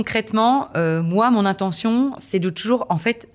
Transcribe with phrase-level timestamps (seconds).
[0.00, 3.28] Concrètement, euh, moi, mon intention, c'est de toujours, en fait,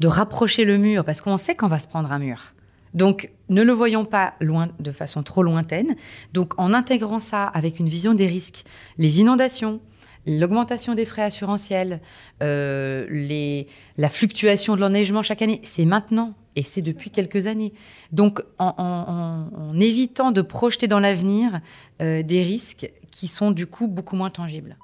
[0.00, 2.54] de rapprocher le mur, parce qu'on sait qu'on va se prendre un mur.
[2.94, 5.96] Donc, ne le voyons pas loin, de façon trop lointaine.
[6.32, 8.64] Donc, en intégrant ça avec une vision des risques,
[8.96, 9.82] les inondations,
[10.26, 12.00] l'augmentation des frais assurantiels,
[12.42, 13.66] euh,
[13.98, 17.74] la fluctuation de l'enneigement chaque année, c'est maintenant et c'est depuis quelques années.
[18.10, 21.60] Donc, en, évitant de projeter dans l'avenir
[22.00, 24.78] euh, des risques qui sont du coup beaucoup moins tangibles.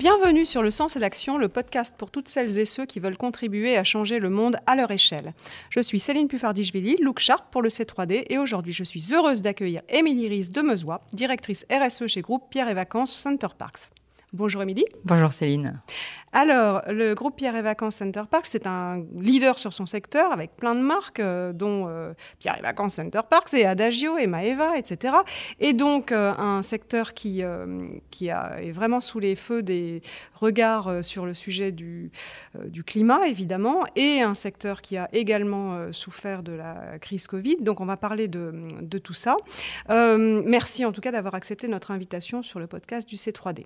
[0.00, 3.18] Bienvenue sur Le Sens et l'Action, le podcast pour toutes celles et ceux qui veulent
[3.18, 5.34] contribuer à changer le monde à leur échelle.
[5.68, 9.82] Je suis Céline Puffardichvili, Look Sharp pour le C3D, et aujourd'hui je suis heureuse d'accueillir
[9.90, 13.90] Émilie Ries de Meusois, directrice RSE chez Groupe Pierre et Vacances Center Parks.
[14.32, 14.84] Bonjour Émilie.
[15.04, 15.80] Bonjour Céline.
[16.32, 20.54] Alors, le groupe Pierre et Vacances Center Parks, c'est un leader sur son secteur avec
[20.54, 24.78] plein de marques, euh, dont euh, Pierre et Vacances Center Parks et Adagio et Maeva,
[24.78, 25.14] etc.
[25.58, 27.42] Et donc, euh, un secteur qui,
[28.12, 30.02] qui est vraiment sous les feux des
[30.34, 32.12] regards sur le sujet du,
[32.64, 37.56] du climat, évidemment, et un secteur qui a également souffert de la crise Covid.
[37.60, 39.36] Donc, on va parler de, de tout ça.
[39.88, 43.64] merci en tout cas d'avoir accepté notre invitation sur le podcast du C3D.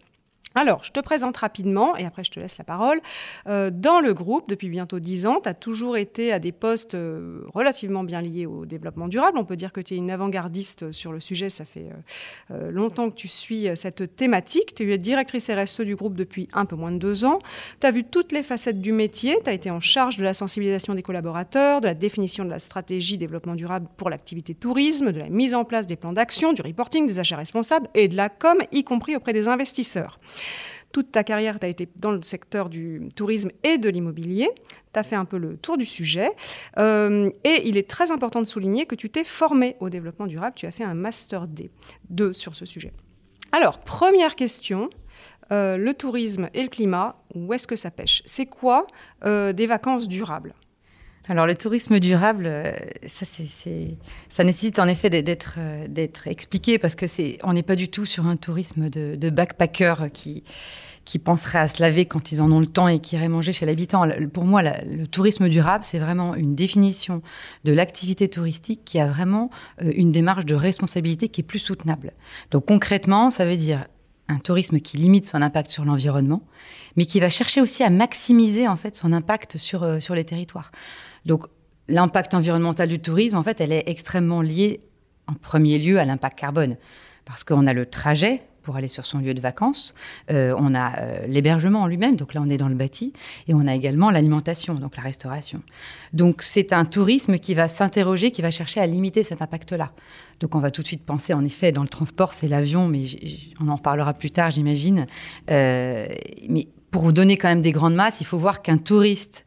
[0.56, 3.00] Alors, je te présente rapidement, et après je te laisse la parole.
[3.48, 6.94] Euh, dans le groupe, depuis bientôt 10 ans, tu as toujours été à des postes
[6.94, 9.36] euh, relativement bien liés au développement durable.
[9.36, 11.88] On peut dire que tu es une avant-gardiste sur le sujet, ça fait
[12.52, 14.76] euh, longtemps que tu suis cette thématique.
[14.76, 17.40] Tu es directrice RSE du groupe depuis un peu moins de deux ans.
[17.80, 20.34] Tu as vu toutes les facettes du métier, tu as été en charge de la
[20.34, 25.18] sensibilisation des collaborateurs, de la définition de la stratégie développement durable pour l'activité tourisme, de
[25.18, 28.28] la mise en place des plans d'action, du reporting, des achats responsables et de la
[28.28, 30.20] com, y compris auprès des investisseurs.
[30.92, 34.48] Toute ta carrière, tu as été dans le secteur du tourisme et de l'immobilier.
[34.92, 36.30] Tu as fait un peu le tour du sujet.
[36.78, 40.54] Euh, et il est très important de souligner que tu t'es formé au développement durable.
[40.54, 41.70] Tu as fait un Master D
[42.10, 42.92] 2 sur ce sujet.
[43.50, 44.88] Alors, première question.
[45.52, 48.22] Euh, le tourisme et le climat, où est-ce que ça pêche?
[48.24, 48.86] C'est quoi
[49.24, 50.54] euh, des vacances durables?
[51.28, 52.50] Alors le tourisme durable,
[53.06, 53.24] ça,
[54.28, 55.58] ça nécessite en effet d'être,
[56.26, 57.06] expliqué parce que
[57.46, 60.44] on n'est pas du tout sur un tourisme de, de backpacker qui,
[61.04, 63.52] qui penseraient à se laver quand ils en ont le temps et qui iraient manger
[63.52, 64.08] chez l'habitant.
[64.32, 67.22] Pour moi, le tourisme durable, c'est vraiment une définition
[67.64, 69.50] de l'activité touristique qui a vraiment
[69.82, 72.12] euh, une démarche de responsabilité qui est plus soutenable.
[72.50, 73.86] Donc concrètement, ça veut dire
[74.28, 76.42] un tourisme qui limite son impact sur l'environnement,
[76.96, 80.70] mais qui va chercher aussi à maximiser en fait son impact euh, sur les territoires.
[81.26, 81.46] Donc
[81.88, 84.80] l'impact environnemental du tourisme, en fait, elle est extrêmement liée
[85.26, 86.76] en premier lieu à l'impact carbone,
[87.24, 89.94] parce qu'on a le trajet pour aller sur son lieu de vacances.
[90.30, 93.12] Euh, on a euh, l'hébergement en lui-même, donc là on est dans le bâti,
[93.46, 95.62] et on a également l'alimentation, donc la restauration.
[96.12, 99.92] Donc c'est un tourisme qui va s'interroger, qui va chercher à limiter cet impact-là.
[100.40, 103.04] Donc on va tout de suite penser, en effet, dans le transport, c'est l'avion, mais
[103.60, 105.06] on en reparlera plus tard, j'imagine.
[105.50, 106.06] Euh,
[106.48, 109.44] mais pour vous donner quand même des grandes masses, il faut voir qu'un touriste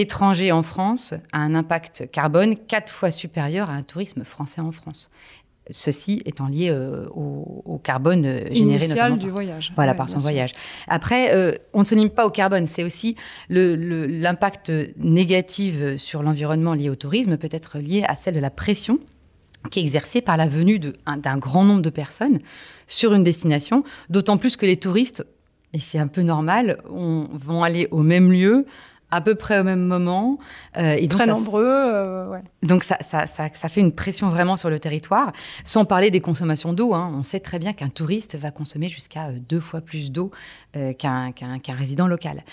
[0.00, 4.72] étranger en France a un impact carbone quatre fois supérieur à un tourisme français en
[4.72, 5.10] France
[5.70, 9.72] ceci étant lié euh, au, carbone euh, généré Initial du voyage.
[9.76, 10.52] Voilà, par son voyage.
[10.88, 13.16] Après, euh, on ne se limite pas au carbone, c'est aussi
[13.48, 18.98] l'impact négatif sur l'environnement lié au tourisme peut être lié à celle de la pression
[19.70, 22.38] qui est exercée par la venue d'un grand nombre de personnes
[22.86, 25.26] sur une destination, d'autant plus que les touristes,
[25.72, 28.66] et c'est un peu normal, vont aller au même lieu
[29.10, 30.38] à peu près au même moment.
[30.76, 31.64] Euh, et donc Très nombreux.
[31.64, 32.42] Euh, ouais.
[32.62, 35.32] Donc ça, ça, ça, ça, fait une pression vraiment sur le territoire,
[35.64, 36.94] sans parler des consommations d'eau.
[36.94, 37.12] Hein.
[37.14, 40.30] On sait très bien qu'un touriste va consommer jusqu'à euh, deux fois plus d'eau
[40.76, 41.32] euh, qu'un
[41.68, 42.44] résident local.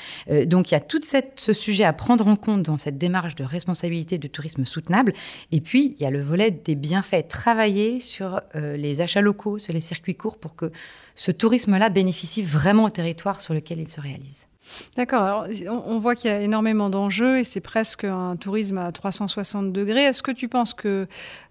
[0.46, 3.36] Donc il y a tout cette, ce sujet à prendre en compte dans cette démarche
[3.36, 5.14] de responsabilité de tourisme soutenable.
[5.52, 7.28] Et puis il y a le volet des bienfaits.
[7.28, 10.72] Travailler sur les achats locaux, sur les circuits courts pour que
[11.16, 14.46] ce tourisme-là bénéficie vraiment au territoire sur lequel il se réalise.
[14.98, 15.48] D'accord.
[15.68, 20.04] on, voit qu'il y a énormément d'enjeux et c'est presque un tourisme à 360 degrés.
[20.04, 21.08] Est-ce que tu penses que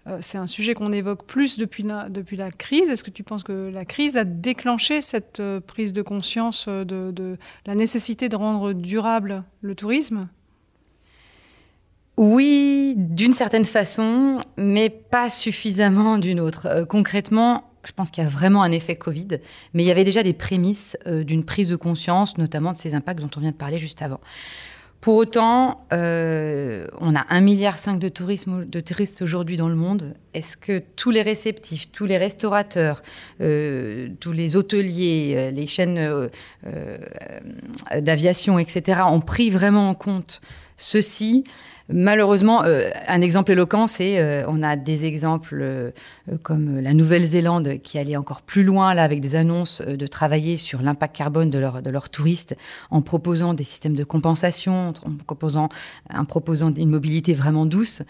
[0.07, 2.89] euh, c'est un sujet qu'on évoque plus depuis la, depuis la crise?
[2.89, 6.83] Est-ce que tu penses que la crise a déclenché cette euh, prise de conscience euh,
[6.83, 10.27] de, la nécessité de rendre durable le tourisme?
[12.17, 16.85] Oui, d'une certaine façon, mais pas suffisamment d'une autre.
[16.87, 19.27] concrètement, je pense qu'il y a vraiment un effet Covid,
[19.73, 22.93] mais il y avait déjà des prémices euh, d'une prise de conscience, notamment de ces
[22.93, 24.19] impacts dont on vient de parler juste avant.
[25.01, 30.15] Pour autant, euh, on a 1,5 milliard de, de touristes aujourd'hui dans le monde.
[30.33, 33.03] Est-ce que tous les réceptifs, tous les restaurateurs,
[33.39, 36.29] euh, tous les hôteliers, les chaînes
[37.95, 40.41] d'aviation, etc., ont pris vraiment en compte
[40.77, 41.43] ceci?
[41.87, 45.91] Malheureusement, euh, un exemple éloquent, c'est euh, on a des exemples euh,
[46.41, 50.81] comme la Nouvelle-Zélande qui allait encore plus loin là avec des annonces de travailler sur
[50.81, 52.55] l'impact carbone de, leur, de leurs touristes
[52.89, 55.69] en proposant des systèmes de compensation, en proposant,
[56.11, 58.01] en proposant une mobilité vraiment douce.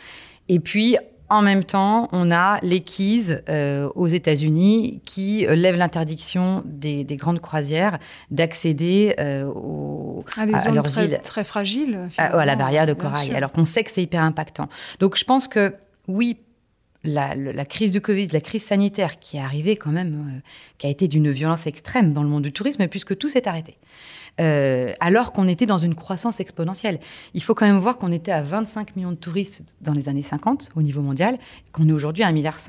[0.47, 0.95] Et puis
[1.29, 7.03] en même temps, on a les Keys euh, aux États-Unis qui euh, lèvent l'interdiction des,
[7.15, 7.97] grandes croisières
[8.29, 9.51] d'accéder euh,
[10.37, 13.91] à, leurs très, îles très fragiles, à, la barrière de corail, alors qu'on sait que
[13.91, 14.69] c'est hyper impactant.
[14.99, 15.73] Donc, je pense que
[16.07, 16.37] oui,
[17.03, 20.41] la, la, crise du Covid, la crise sanitaire qui est arrivée quand même,
[20.77, 23.77] qui a été d'une violence extrême dans le monde du tourisme, puisque tout s'est arrêté.
[24.41, 26.99] Euh, alors qu'on était dans une croissance exponentielle.
[27.33, 30.23] Il faut quand même voir qu'on était à 25 millions de touristes dans les années
[30.23, 31.37] 50 au niveau mondial,
[31.71, 32.59] qu'on est aujourd'hui à 1,5 milliard.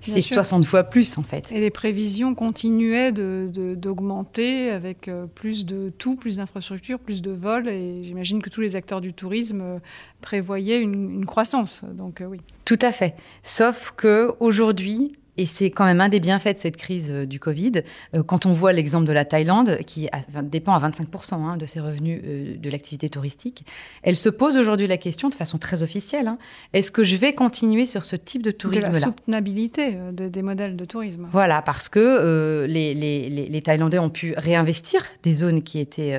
[0.00, 1.50] C'est 60 fois plus en fait.
[1.50, 7.30] Et les prévisions continuaient d'augmenter de, avec euh, plus de tout, plus d'infrastructures, plus de
[7.30, 7.68] vols.
[7.68, 9.78] Et j'imagine que tous les acteurs du tourisme euh,
[10.20, 11.84] prévoyaient une, une croissance.
[11.94, 12.40] Donc oui.
[12.66, 13.14] Tout à fait.
[13.42, 17.40] Sauf que aujourd'hui, et c'est quand même un des bienfaits de cette crise euh, du
[17.40, 17.82] Covid.
[18.14, 20.08] Euh, quand on voit l'exemple de la Thaïlande, qui
[20.44, 23.64] dépend à 25% hein, de ses revenus euh, de l'activité touristique,
[24.02, 26.38] elle se pose aujourd'hui la question de façon très officielle hein,
[26.72, 30.76] est-ce que je vais continuer sur ce type de tourisme-là De la soutenabilité des modèles
[30.76, 31.28] de tourisme.
[31.32, 36.18] Voilà, parce que les, les, les, Thaïlandais ont pu réinvestir des zones qui étaient,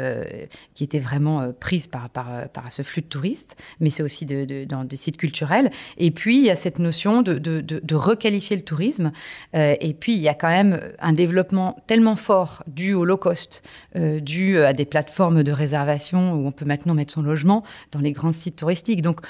[0.73, 4.65] qui étaient vraiment prises par, par, par, ce flux de touristes, mais c'est aussi de,
[4.65, 5.71] dans des sites culturels.
[5.97, 9.04] Et puis, il y a cette notion de, de, de requalifier le tourisme
[9.55, 13.17] euh, et puis, il y a quand même un développement tellement fort dû au low
[13.17, 13.63] cost,
[13.95, 17.99] euh, dû à des plateformes de réservation où on peut maintenant mettre son logement dans
[17.99, 19.01] les grands sites touristiques.
[19.01, 19.21] Donc,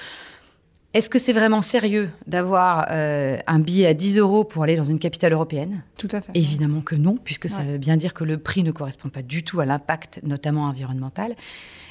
[0.94, 4.86] est-ce que c'est vraiment sérieux d'avoir euh, un billet à 10 euros pour aller dans
[4.86, 5.84] une capitale européenne?
[5.98, 6.32] Tout à fait.
[6.36, 9.44] Évidemment que non, puisque ça veut bien dire que le prix ne correspond pas du
[9.44, 11.36] tout à l'impact, notamment environnemental.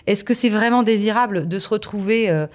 [0.07, 2.47] Est-ce que c'est vraiment désirable de se retrouver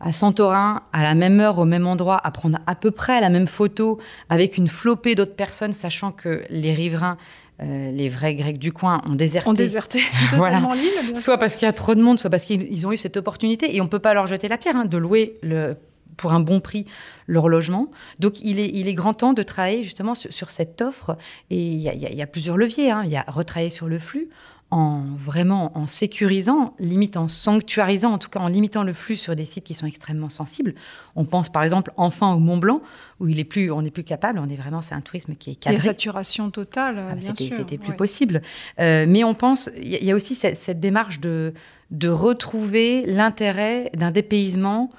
[0.00, 3.30] à Santorin, à la même heure, au même endroit, à prendre à peu près la
[3.30, 3.98] même photo
[4.28, 7.16] avec une flopée d'autres personnes, sachant que les riverains
[7.62, 9.48] euh, les vrais Grecs du coin ont déserté.
[9.48, 10.00] Ont déserté
[10.30, 11.16] totalement l'île.
[11.16, 13.74] Soit parce qu'il y a trop de monde, soit parce qu'ils ont eu cette opportunité.
[13.74, 15.74] Et on ne peut pas leur jeter la pierre hein, de louer le,
[16.18, 16.84] pour un bon prix
[17.26, 17.90] leur logement.
[18.18, 21.16] Donc il est, il est grand temps de travailler justement sur, cette offre.
[21.48, 22.90] Et il y, y a, plusieurs leviers.
[22.90, 23.02] Hein.
[23.06, 24.28] Il y a retravailler sur le flux
[24.70, 29.36] en vraiment en sécurisant, limite en sanctuarisant, en tout cas en limitant le flux sur
[29.36, 30.74] des sites qui sont extrêmement sensibles.
[31.14, 32.82] On pense par exemple enfin au Mont Blanc
[33.20, 34.40] où il est plus, on n'est plus capable.
[34.40, 35.78] On est vraiment, c'est un tourisme qui est cadré.
[35.78, 37.56] La saturation totale, ah, bien sûr.
[37.56, 38.42] C'était plus possible.
[38.80, 41.54] Euh, mais on pense, il y, a aussi cette, démarche de
[41.92, 44.90] de retrouver l'intérêt d'un dépaysement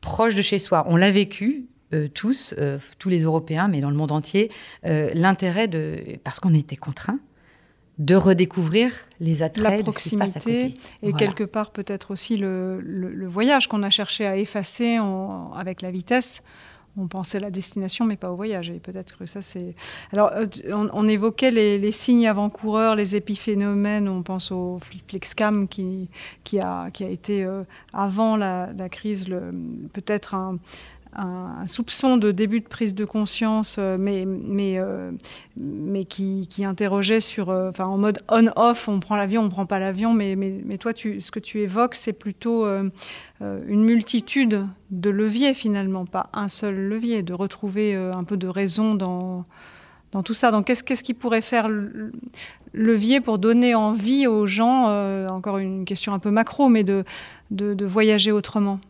[0.00, 0.84] proche de chez soi.
[0.88, 1.66] On l'a vécu.
[1.94, 4.50] Euh, tous, euh, tous les Européens, mais dans le monde entier,
[4.82, 7.20] l'intérêt de, parce qu'on était contraints,
[7.98, 13.90] de redécouvrir les attraits la proximité et quelque part peut-être aussi le, voyage qu'on a
[13.90, 14.98] cherché à effacer
[15.56, 16.42] avec la vitesse.
[16.98, 18.70] On pensait à la destination, mais pas au voyage.
[18.70, 19.74] Et peut-être que ça, c'est.
[20.14, 24.08] Alors, euh, on, évoquait les, signes avant-coureurs, les épiphénomènes.
[24.08, 26.08] On pense au FlixCam qui,
[26.42, 29.26] qui, a, qui a été, euh, avant la, la crise,
[29.92, 30.56] peut-être un,
[31.16, 35.12] un, soupçon de début de prise de conscience, euh, mais, euh,
[36.08, 40.12] qui, interrogeait sur, euh, en mode on-off, on prend l'avion, on ne prend pas l'avion,
[40.12, 40.36] mais,
[40.78, 46.76] toi, ce que tu évoques, c'est plutôt une multitude de leviers finalement, pas un seul
[46.76, 49.44] levier, de retrouver un peu de raison dans,
[50.24, 50.50] tout ça.
[50.50, 51.68] Donc, qu'est-ce, qui pourrait faire
[52.72, 54.86] levier pour donner envie aux gens,
[55.28, 57.04] encore une question un peu macro, mais de
[57.84, 58.80] voyager autrement?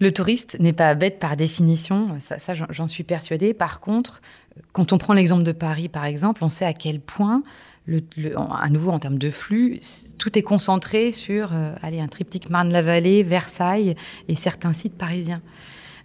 [0.00, 3.54] Le touriste n'est pas bête par définition, ça, j'en suis persuadée.
[3.54, 4.20] Par contre,
[4.72, 7.42] quand on prend l'exemple de Paris, par exemple, on sait à quel point,
[8.50, 9.80] à nouveau en termes de flux,
[10.18, 13.94] tout est concentré sur euh, allez, un triptyque Marne-la-Vallée, Versailles
[14.28, 15.42] et certains sites parisiens.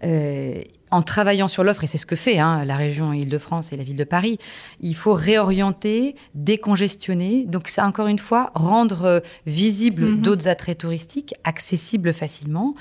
[0.04, 3.78] Euh, en travaillant sur l'offre, et c'est ce que fait hein, la région Île-de-France et
[3.78, 4.40] la ville de Paris,
[4.80, 7.46] il faut réorienter, décongestionner.
[7.46, 10.22] Donc, c'est encore une fois rendre euh, visible mhm.
[10.22, 12.74] d'autres attraits touristiques, accessibles facilement.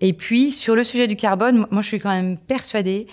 [0.00, 3.06] Et puis, sur le sujet du carbone, moi, je suis quand même persuadée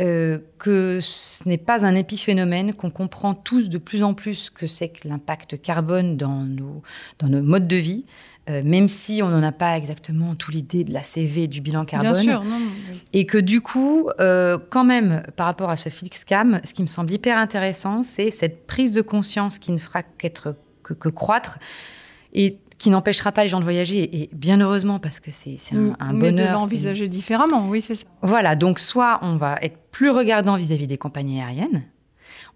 [0.00, 4.66] euh, que ce n'est pas un épiphénomène, qu'on comprend tous de plus en plus que
[4.66, 6.82] c'est que l'impact carbone dans nos,
[7.20, 8.04] dans nos modes de vie.
[8.50, 11.86] Euh, même si on n'en a pas exactement tout l'idée de la CV du bilan
[11.86, 12.12] carbone.
[12.12, 12.42] Bien sûr,
[13.14, 16.86] Et que du coup, euh, quand même, par rapport à ce FlixCam, ce qui me
[16.86, 21.58] semble hyper intéressant, c'est cette prise de conscience qui ne fera qu'être que, croître
[22.34, 25.96] et qui n'empêchera pas les gens de voyager, et bien heureusement, parce que c'est un,
[25.98, 26.20] un, bonheur.
[26.20, 28.04] Mais de l'envisager différemment, oui, c'est ça.
[28.20, 31.84] Voilà, donc soit on va être plus regardant vis à -vis des compagnies aériennes,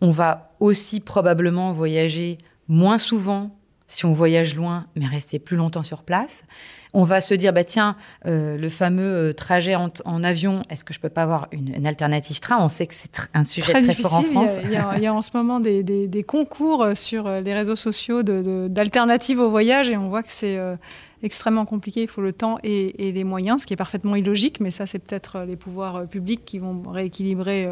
[0.03, 3.58] on va aussi probablement voyager moins souvent
[3.89, 6.45] si on voyage loin, mais rester plus longtemps sur place.
[6.93, 10.93] On va se dire, bah tiens, euh, le fameux euh, trajet en, avion, est-ce que
[10.93, 12.59] je peux pas avoir une, alternative train?
[12.61, 14.57] On sait que c'est un sujet très, fort en France.
[14.63, 19.89] Il y, a, en ce moment des, concours sur les réseaux sociaux d'alternatives au voyage
[19.91, 20.59] et on voit que c'est
[21.23, 22.03] extrêmement compliqué.
[22.03, 24.99] Il faut le temps et, les moyens, ce qui est parfaitement illogique, mais ça, c'est
[24.99, 27.69] peut-être les pouvoirs publics qui vont rééquilibrer.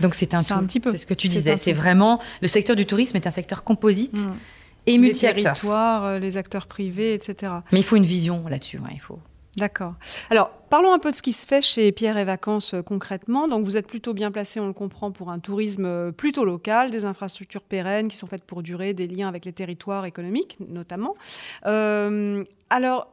[0.00, 0.90] Donc c'est un, un, petit peu.
[0.90, 1.58] C'est ce que tu disais.
[1.58, 4.24] C'est vraiment le secteur du tourisme est un secteur composite.
[4.24, 4.32] Mm
[4.88, 7.52] et multi Les territoires, euh, les acteurs privés, etc.
[7.72, 8.80] Mais il faut une vision là-dessus.
[8.92, 9.18] il faut.
[9.56, 9.94] D'accord.
[10.30, 13.48] Alors, parlons un peu de ce qui se fait chez Pierre et Vacances euh, concrètement.
[13.48, 16.90] Donc, vous êtes plutôt bien placé, on le comprend, pour un tourisme euh, plutôt local,
[16.90, 21.16] des infrastructures pérennes qui sont faites pour durer, des liens avec les territoires économiques notamment.
[21.64, 23.08] alors,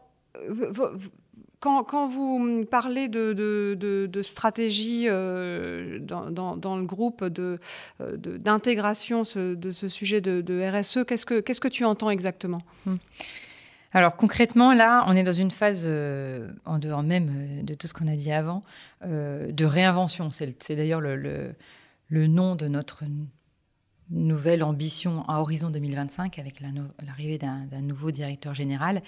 [1.65, 7.57] quand, vous parlez de, stratégie euh, dans, le groupe euh,
[7.99, 12.59] d'intégration de, ce sujet de, RSE, qu'est-ce que, qu'est-ce que tu entends exactement?
[12.85, 12.97] Hmm.
[13.93, 17.93] Alors concrètement, là, on est dans une phase, euh, en dehors même de tout ce
[17.93, 18.61] qu'on a dit avant,
[19.03, 20.31] de réinvention.
[20.31, 21.15] C'est, d'ailleurs le,
[22.09, 23.03] le, nom de notre
[24.11, 29.01] nouvelle ambition à horizon 2025 avec l'arrivée d'un, nouveau directeur général.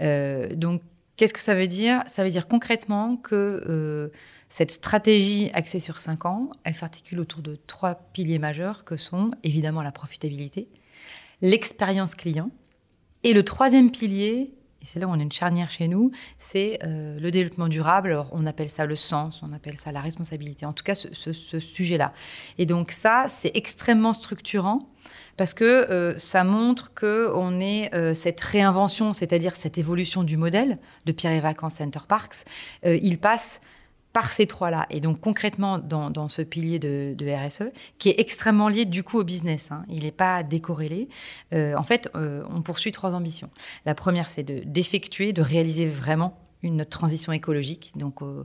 [0.00, 0.80] donc
[1.20, 2.02] Qu'est-ce que ça veut dire?
[2.06, 4.08] Ça veut dire concrètement que euh,
[4.48, 9.30] cette stratégie axée sur cinq ans, elle s'articule autour de trois piliers majeurs que sont
[9.42, 10.70] évidemment la profitabilité,
[11.42, 12.50] l'expérience client,
[13.22, 16.78] et le troisième pilier, et c'est là où on a une charnière chez nous, c'est
[16.84, 18.08] euh, le développement durable.
[18.08, 21.58] Alors, on appelle ça le sens, on appelle ça la responsabilité, en tout cas ce
[21.58, 22.14] sujet-là.
[22.56, 24.88] Et donc ça, c'est extrêmement structurant
[25.40, 30.36] parce que euh, ça montre que on est euh, cette réinvention, c'est-à-dire cette évolution du
[30.36, 32.44] modèle de Pierre et Vacances Center Parks,
[32.84, 33.62] euh, il passe
[34.12, 34.86] par ces trois-là.
[34.90, 39.24] Et donc concrètement, dans, ce pilier de, RSE, qui est extrêmement lié du coup au
[39.24, 41.08] business, hein, il n'est pas décorrélé,
[41.54, 43.48] en fait, on poursuit trois ambitions.
[43.86, 48.44] La première, c'est d'effectuer, de réaliser vraiment une transition écologique, donc euh,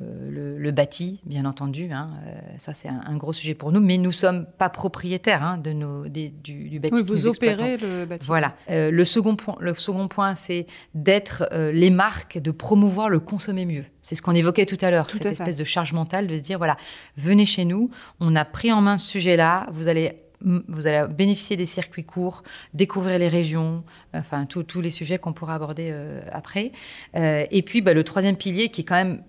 [0.00, 3.96] euh, le, bâti, bien entendu, hein, euh, ça c'est un, gros sujet pour nous, mais
[3.96, 6.96] nous sommes pas propriétaires hein, de nos, du, du, bâti.
[6.96, 8.26] Oui, vous opérez le bâti.
[8.26, 8.54] Voilà.
[8.68, 13.84] le second point, le second point, c'est d'être les marques, de promouvoir le consommer mieux.
[14.02, 16.58] C'est ce qu'on évoquait tout à l'heure, cette espèce de charge mentale de se dire
[16.58, 16.76] voilà,
[17.16, 17.90] venez chez nous,
[18.20, 22.42] on a pris en main ce sujet-là, vous allez vous allez bénéficier des circuits courts,
[22.74, 26.72] découvrir les régions, enfin tous les sujets qu'on pourra aborder euh, après.
[27.16, 29.22] Euh, et puis bah, le troisième pilier qui est quand même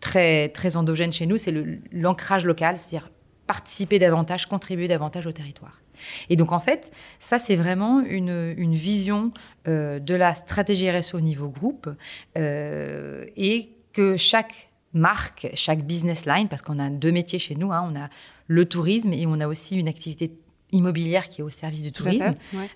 [0.00, 1.54] très, très endogène chez nous, c'est
[1.92, 3.10] l'ancrage local, c'est-à-dire
[3.46, 5.80] participer davantage, contribuer davantage au territoire.
[6.28, 9.32] Et donc en fait, ça c'est vraiment une, vision
[9.66, 11.88] euh, de la stratégie RSE au niveau groupe
[12.36, 17.88] et que chaque marque, chaque business line, parce qu'on a deux métiers chez nous, hein,
[17.90, 18.08] on a
[18.46, 20.32] le tourisme et on a aussi une activité
[20.72, 22.34] immobilière qui est au service du tourisme.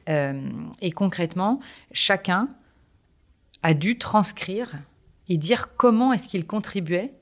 [0.09, 0.41] Euh,
[0.81, 1.61] et concrètement,
[1.93, 2.49] chacun
[3.63, 4.73] a dû transcrire
[5.29, 7.13] et dire comment est-ce qu'il contribuait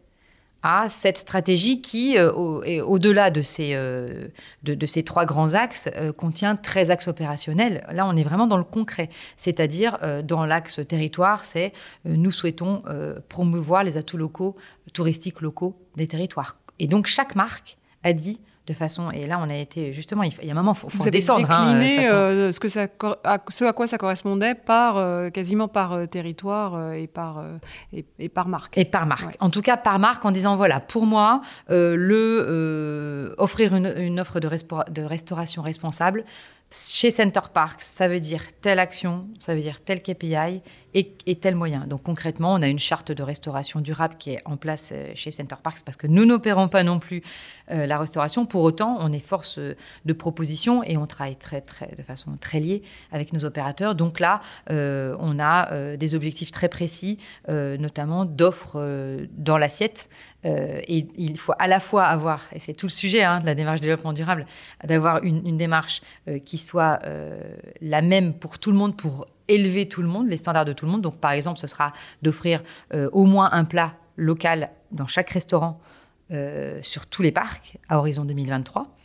[0.63, 4.29] à cette stratégie qui, euh, au-delà de, ces, euh,
[4.63, 7.87] de, ces trois grands axes, contient 13 axes opérationnels.
[7.91, 9.09] Là, on est vraiment dans le concret.
[9.39, 11.73] C'est-à-dire, dans l'axe territoire, c'est
[12.05, 12.83] nous souhaitons
[13.31, 14.55] promouvoir les atouts locaux,
[14.93, 16.59] touristiques locaux des territoires.
[16.79, 19.11] Et donc, chaque marque a dit de façon.
[19.11, 20.23] Et là, on a été justement.
[20.23, 21.51] Il, y a un moment, faut, faut descendre.
[21.51, 22.87] Hein, euh, ce que ça,
[23.25, 27.43] à, ce à quoi ça correspondait par euh, quasiment par euh, territoire et par
[27.93, 28.79] et, par marque.
[28.79, 29.37] Et par marque.
[29.41, 34.41] En tout cas, par marque, en disant voilà, pour moi, le offrir une, une offre
[34.41, 36.25] de, de restauration responsable
[36.73, 40.63] chez Center Parks, ça veut dire telle action, ça veut dire tel KPI
[40.95, 41.87] et, tel moyen.
[41.87, 45.31] Donc concrètement, on a une charte de restauration durable qui est en place euh, chez
[45.31, 47.23] Center Parks parce que nous n'opérons pas non plus
[47.71, 48.45] euh, la restauration.
[48.47, 51.37] Pour autant, on est force euh, de proposition et on travaille
[51.97, 53.95] de façon très liée avec nos opérateurs.
[53.95, 60.09] Donc là, on a des objectifs très précis, notamment d'offres dans l'assiette.
[60.45, 63.55] et il faut à la fois avoir, et c'est tout le sujet hein, de la
[63.55, 64.47] démarche développement durable,
[64.85, 66.03] d'avoir une, démarche
[66.45, 67.01] qui soit
[67.81, 70.87] la même pour tout le monde pour élever tout le monde, les standards de tout
[70.87, 71.03] le monde.
[71.03, 72.63] Donc, par exemple, ce sera d'offrir
[72.95, 75.81] euh, au moins un plat local dans chaque restaurant
[76.31, 78.97] euh, sur tous les parcs à horizon 2023.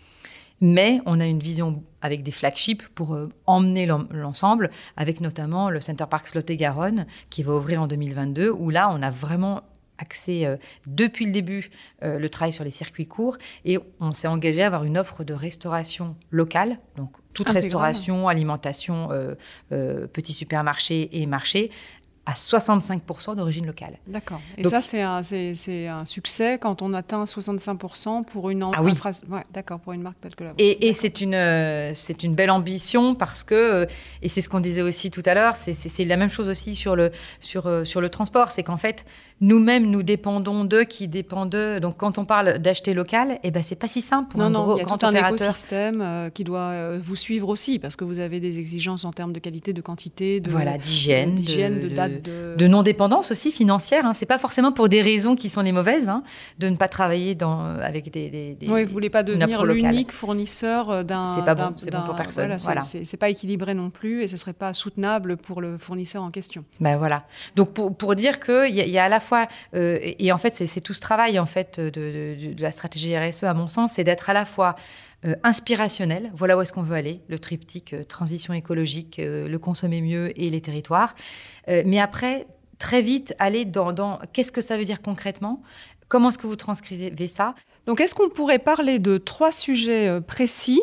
[0.62, 5.81] Mais on a une vision avec des flagships pour euh, emmener l'ensemble, avec notamment le
[5.81, 9.63] Center Park Slot et Garonne qui va ouvrir en 2022, où là, on a vraiment
[9.97, 10.47] axé
[10.87, 11.69] depuis le début
[12.01, 15.33] le travail sur les circuits courts et on s'est engagé à avoir une offre de
[15.33, 19.35] restauration locale, donc toute restauration, alimentation, euh,
[19.71, 21.69] euh, petits supermarchés et marchés
[22.25, 23.99] à 65% d'origine locale.
[24.07, 24.41] D'accord.
[24.57, 28.93] Et ça, c'est un, un, succès quand on atteint 65% pour une ah oui.
[29.29, 32.33] Ouais, d'accord, pour une marque telle que la Et, et c'est une, euh, c'est une
[32.33, 33.85] belle ambition parce que, euh,
[34.23, 36.95] et c'est ce qu'on disait aussi tout à l'heure, c'est la même chose aussi sur
[36.95, 39.05] le, sur, euh, sur le transport, c'est qu'en fait,
[39.41, 41.79] nous-mêmes, nous dépendons d'eux qui dépendent d'eux.
[41.79, 44.49] Donc, quand on parle d'acheter local, eh ben, c'est pas si simple pour non, un
[44.49, 45.31] non, gros, il y a grand tout opérateur.
[45.31, 49.33] un écosystème qui doit vous suivre aussi parce que vous avez des exigences en termes
[49.33, 54.05] de qualité, de quantité, de voilà, d'hygiène, de, de, date de non-dépendance aussi financière.
[54.05, 54.13] Hein.
[54.13, 56.23] C'est pas forcément pour des raisons qui sont les mauvaises, hein,
[56.59, 60.11] de ne pas travailler dans, avec des, des, des Oui, vous voulez pas devenir l'unique
[60.11, 61.29] fournisseur euh, d'un.
[61.35, 62.55] C'est pas bon, c'est bon pour personne.
[62.59, 66.31] Voilà, C'est pas équilibré non plus et ce serait pas soutenable pour le fournisseur en
[66.31, 66.63] question.
[66.79, 67.23] Ben voilà.
[67.55, 70.82] Donc pour, pour dire qu'il y, y, a à la euh, et, en fait c'est
[70.82, 74.34] tout ce travail en fait de, la stratégie RSE à mon sens, c'est d'être à
[74.34, 74.75] la fois
[75.25, 76.32] euh, inspirationnel.
[76.36, 80.50] Voilà où est-ce qu'on veut aller, le triptyque euh, transition écologique, le consommer mieux et
[80.50, 81.15] les territoires.
[81.67, 85.62] mais après, très vite, aller dans, qu'est-ce que ça veut dire concrètement
[86.08, 87.55] Comment est-ce que vous transcrivez ça?
[87.88, 90.82] Donc, est-ce qu'on pourrait parler de trois sujets précis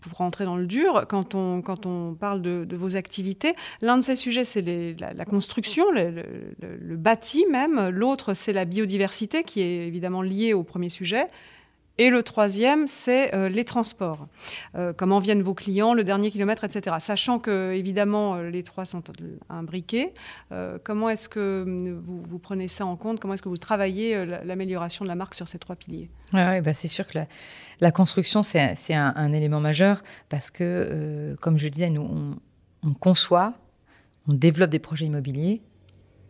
[0.00, 4.02] pour rentrer dans le dur, quand on, quand on parle de, vos activités, l'un de
[4.02, 4.62] ces sujets, c'est
[4.98, 7.88] la, construction, le, bâti même.
[7.88, 11.28] L'autre, c'est la biodiversité, qui est évidemment liée au premier sujet.
[12.00, 14.26] Et le troisième, c'est euh, les transports.
[14.74, 16.96] Euh, comment viennent vos clients, le dernier kilomètre, etc.
[16.98, 19.02] Sachant que, évidemment, euh, les trois sont
[19.50, 20.14] imbriqués,
[20.82, 21.62] comment est-ce que
[22.02, 23.20] vous, prenez ça en compte?
[23.20, 26.08] Comment est-ce que vous travaillez l'amélioration de la marque sur ces trois piliers?
[26.32, 27.26] Oui, bah c'est sûr que la,
[27.90, 32.36] construction, c'est un, élément majeur parce que, comme je le disais, nous, on,
[32.88, 33.54] on conçoit,
[34.28, 35.62] on développe des projets immobiliers,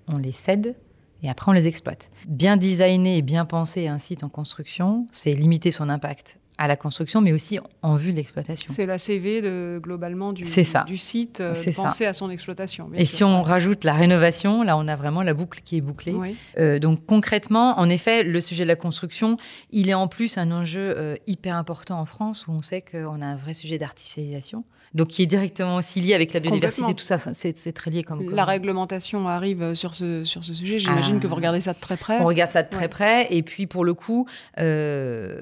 [0.09, 0.77] on les cède,
[1.23, 2.11] et après on les exploite.
[2.29, 6.77] Bien designer et bien penser un site en construction, c'est limiter son impact à la
[6.77, 8.71] construction, mais aussi en vue de l'exploitation.
[8.71, 12.91] C'est la CV de, globalement du, du site, euh, penser à son exploitation.
[12.95, 16.15] Et si on rajoute la rénovation, là on a vraiment la boucle qui est bouclée.
[16.59, 19.39] Euh, donc concrètement, en effet, le sujet de la construction,
[19.71, 23.23] il est en plus un enjeu euh, hyper important en France, où on sait qu'on
[23.23, 27.05] a un vrai sujet d'artificialisation donc qui est directement aussi lié avec la biodiversité, tout
[27.05, 28.03] ça, c'est très lié.
[28.03, 31.37] Comme, La réglementation arrive sur ce, sur ce sujet, j'imagine que vous ah.
[31.37, 32.19] regardez ça de très près.
[32.21, 34.27] On regarde ça de très près, et puis pour le coup,
[34.59, 35.41] euh,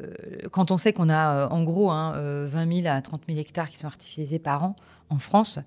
[0.50, 3.40] quand on sait qu'on a euh, en gros hein, 20 euh, 000 à 30 000
[3.40, 4.76] hectares qui sont artificialisés par an
[5.08, 5.58] en France,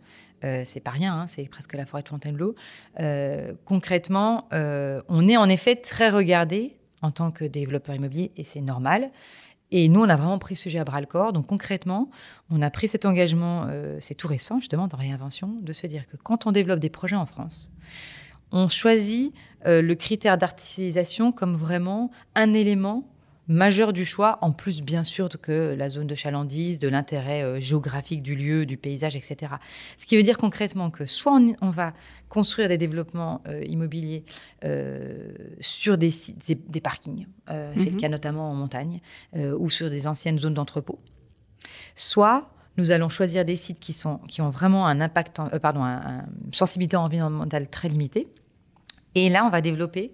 [0.43, 2.55] euh, c'est pas rien, hein, c'est presque la forêt de Fontainebleau.
[2.99, 8.61] Euh, concrètement, on est en effet très regardé en tant que développeur immobilier, et c'est
[8.61, 9.09] normal.
[9.71, 11.33] Et nous, on a vraiment pris ce sujet à bras le corps.
[11.33, 12.09] Donc concrètement,
[12.49, 16.07] on a pris cet engagement, euh, c'est tout récent justement dans Réinvention, de se dire
[16.07, 17.71] que quand on développe des projets en France,
[18.51, 19.33] on choisit
[19.65, 23.07] euh, le critère d'artificialisation comme vraiment un élément
[23.51, 27.59] majeur du choix, en plus bien sûr que la zone de chalandise, de l'intérêt euh,
[27.59, 29.53] géographique du lieu, du paysage, etc.
[29.97, 31.93] Ce qui veut dire concrètement que soit on, va
[32.29, 34.23] construire des développements euh, immobiliers
[34.63, 36.11] euh, sur des,
[36.47, 37.27] des, parkings,
[37.75, 37.97] c'est le mhm.
[37.97, 39.01] cas notamment en montagne,
[39.35, 40.99] ou sur des anciennes zones d'entrepôt,
[41.95, 46.53] soit nous allons choisir des sites qui, sont, qui ont vraiment un impact, pardon, une
[46.53, 48.27] sensibilité environnementale très limitée.
[49.15, 50.13] Et là, on va développer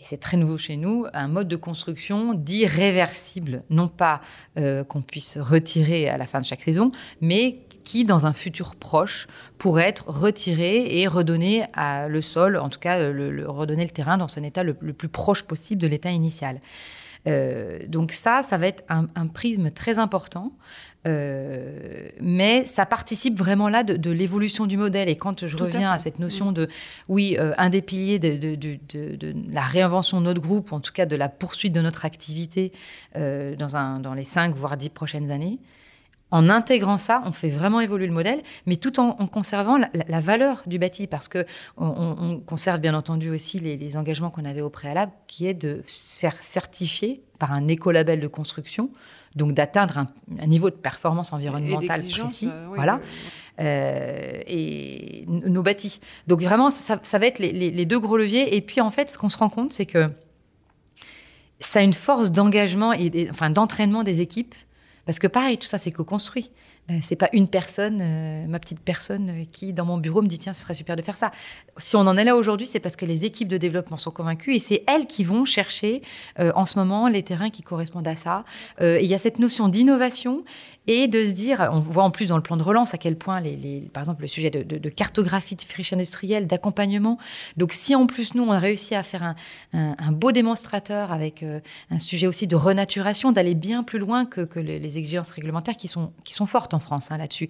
[0.00, 3.62] et c'est très nouveau chez nous, un mode de construction dit réversible.
[3.70, 4.20] Non pas
[4.58, 8.76] euh, qu'on puisse retirer à la fin de chaque saison, mais qui, dans un futur
[8.76, 9.26] proche,
[9.58, 14.18] pourrait être retiré et redonné à le sol, en tout cas le, redonner le terrain
[14.18, 16.60] dans son état le, plus proche possible de l'état initial.
[17.26, 20.52] Euh, donc ça, ça va être un prisme très important
[21.06, 25.08] euh, mais ça participe vraiment là de, l'évolution du modèle.
[25.08, 26.68] Et quand je reviens à, cette notion de,
[27.08, 28.78] oui, euh, un des piliers de,
[29.50, 32.72] la réinvention de notre groupe, en tout cas de la poursuite de notre activité
[33.16, 35.58] euh, dans, un, dans les 5 voire 10 prochaines années,
[36.32, 40.62] en intégrant ça, on fait vraiment évoluer le modèle, mais tout en, conservant la, valeur
[40.66, 41.44] du bâti, parce que
[41.76, 45.82] on, conserve bien entendu aussi les, les engagements qu'on avait au préalable, qui est de
[45.86, 48.90] se faire certifier par un écolabel de construction
[49.36, 50.06] donc d'atteindre
[50.40, 52.48] un, niveau de performance environnementale précis.
[52.50, 53.00] Euh, voilà.
[53.60, 56.00] Euh, et nos bâtis.
[56.26, 58.56] Donc vraiment, ça, va être les, deux gros leviers.
[58.56, 60.10] Et puis en fait, ce qu'on se rend compte, c'est que
[61.60, 64.54] ça a une force d'engagement et, enfin d'entraînement des équipes.
[65.04, 66.50] Parce que pareil, tout ça, c'est co-construit.
[66.90, 70.26] Euh, c'est pas une personne, euh, ma petite personne, euh, qui dans mon bureau me
[70.26, 71.30] dit tiens, ce serait super de faire ça.
[71.76, 74.54] Si on en est là aujourd'hui, c'est parce que les équipes de développement sont convaincues
[74.54, 76.02] et c'est elles qui vont chercher
[76.38, 78.44] en ce moment les terrains qui correspondent à ça.
[78.80, 80.44] Il y a cette notion d'innovation
[80.86, 83.16] et de se dire, on voit en plus dans le plan de relance à quel
[83.16, 87.18] point, les, par exemple, le sujet de, cartographie de friche industrielle, d'accompagnement.
[87.56, 89.34] Donc, si en plus, nous, on a réussi à faire
[89.72, 91.44] un, beau démonstrateur avec
[91.90, 96.12] un sujet aussi de renaturation, d'aller bien plus loin que, les, exigences réglementaires qui sont,
[96.24, 97.48] qui sont fortes France hein, là-dessus.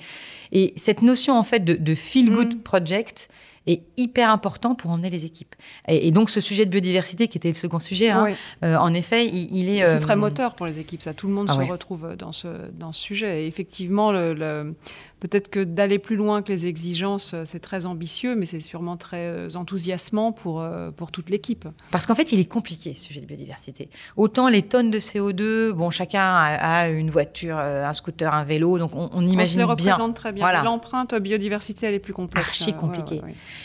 [0.52, 2.60] Et cette notion, en fait, de, feel-good mm.
[2.60, 3.28] project,
[3.66, 5.54] est hyper important pour emmener les équipes.
[5.86, 9.68] Et, donc ce sujet de biodiversité, qui était le second sujet, hein, en effet, il,
[9.68, 9.86] est...
[9.86, 11.12] C'est très moteur pour les équipes, ça.
[11.12, 13.44] Tout le monde ah se retrouve dans ce, dans ce sujet.
[13.44, 14.74] Et effectivement, le
[15.20, 18.96] Peut-être que d'aller plus loin que les exigences, euh, c'est très ambitieux, mais c'est sûrement
[18.96, 21.68] très euh, enthousiasmant pour, euh, pour toute l'équipe.
[21.90, 23.90] Parce qu'en fait, il est compliqué, ce sujet de biodiversité.
[24.16, 28.92] Autant les tonnes de CO2, bon, chacun a, une voiture, un scooter, un vélo, donc
[28.94, 29.42] on, on imagine bien.
[29.42, 30.62] On se les représente très bien.
[30.62, 32.46] L'empreinte biodiversité, elle est plus complexe.
[32.46, 33.20] Archi compliquée.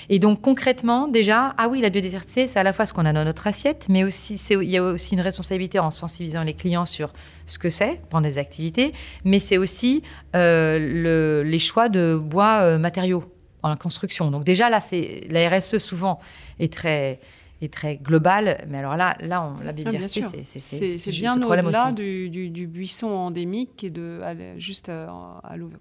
[0.10, 3.14] Et donc, concrètement, déjà, ah oui, la biodiversité, c'est à la fois ce qu'on a
[3.14, 6.86] dans notre assiette, mais aussi, il y a aussi une responsabilité en sensibilisant les clients
[6.86, 7.14] sur
[7.48, 8.92] ce que c'est pendant des activités,
[9.24, 13.24] mais c'est aussi le les choix de bois euh, matériaux
[13.64, 14.32] en construction.
[14.32, 16.20] Donc déjà là, c'est la RSE souvent
[16.60, 17.20] est très
[17.62, 22.30] est très globale, mais alors là, là, on, la ah, biodiversité, c'est bien au-delà du,
[22.30, 24.22] du, buisson endémique et de
[24.58, 25.08] juste euh,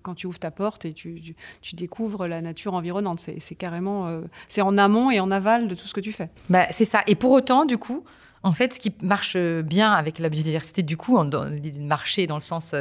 [0.03, 1.21] quand tu ouvres ta porte et tu,
[1.61, 3.19] tu, découvres la nature environnante.
[3.19, 6.31] C'est carrément, euh, c'est en amont et en aval de tout ce que tu fais.
[6.49, 7.03] Bah, c'est ça.
[7.07, 8.05] Et pour autant, du coup,
[8.45, 11.51] en fait, ce qui marche bien avec la biodiversité, du coup, dans,
[11.81, 12.75] marcher dans le sens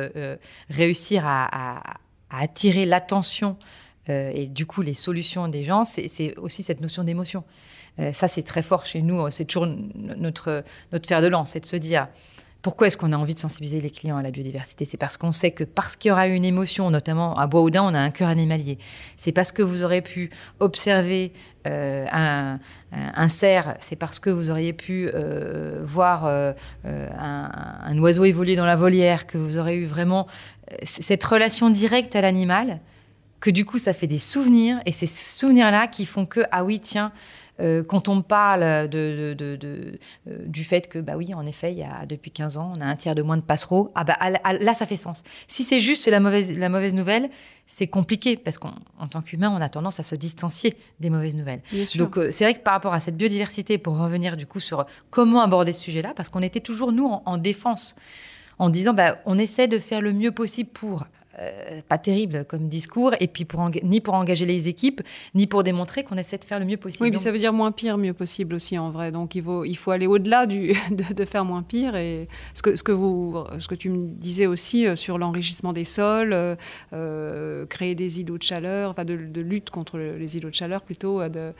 [0.69, 1.97] réussir à, à
[2.41, 3.57] attirer l'attention
[4.09, 7.43] euh, et du coup les solutions des gens, c'est aussi cette notion d'émotion.
[7.99, 9.29] Euh, ça, c'est très fort chez nous.
[9.29, 12.07] C'est toujours notre, notre fer de lance, c'est de se dire
[12.63, 14.85] pourquoi est-ce qu'on a envie de sensibiliser les clients à la biodiversité?
[14.85, 17.93] C'est parce qu'on sait que parce qu'il y aura une émotion, notamment à Bois-Audin, on
[17.93, 18.77] a un cœur animalier.
[19.17, 20.29] C'est parce que vous aurez pu
[20.61, 21.33] observer
[21.67, 22.59] euh, un,
[22.93, 25.09] un, cerf, c'est parce que vous auriez pu
[25.83, 30.27] voir un, un, oiseau évoluer dans la volière, que vous aurez eu vraiment
[30.83, 32.79] cette relation directe à l'animal,
[33.39, 36.79] que du coup, ça fait des souvenirs, et ces souvenirs-là qui font que, ah oui,
[36.79, 37.11] tiens,
[37.59, 39.97] euh, quand on parle de, euh,
[40.45, 42.85] du fait que, bah oui, en effet, il y a, depuis 15 ans, on a
[42.85, 44.17] un tiers de moins de passereaux, ah bah
[44.59, 45.23] là, ça fait sens.
[45.47, 47.29] Si c'est juste la mauvaise, la mauvaise nouvelle,
[47.67, 48.73] c'est compliqué parce qu'en
[49.09, 51.61] tant qu'humain, on a tendance à se distancier des mauvaises nouvelles.
[51.95, 54.85] Donc euh, c'est vrai que par rapport à cette biodiversité, pour revenir du coup sur
[55.11, 57.95] comment aborder ce sujet-là, parce qu'on était toujours nous en défense
[58.59, 61.05] en disant bah, on essaie de faire le mieux possible pour
[61.39, 65.01] euh, pas terrible comme discours, et puis pour ni pour engager les équipes,
[65.33, 67.05] ni pour démontrer qu'on essaie de faire le mieux possible.
[67.05, 69.11] Oui, mais ça veut dire moins pire, mieux possible aussi en vrai.
[69.11, 71.95] Donc il faut, il faut aller au-delà de, faire moins pire.
[71.95, 75.73] Et ce que, ce que, vous, ce que tu me disais aussi euh, sur l'enrichissement
[75.73, 76.35] des sols,
[76.93, 81.27] euh, créer des îlots de chaleur, enfin de, lutte contre les îlots de chaleur plutôt,
[81.29, 81.53] de,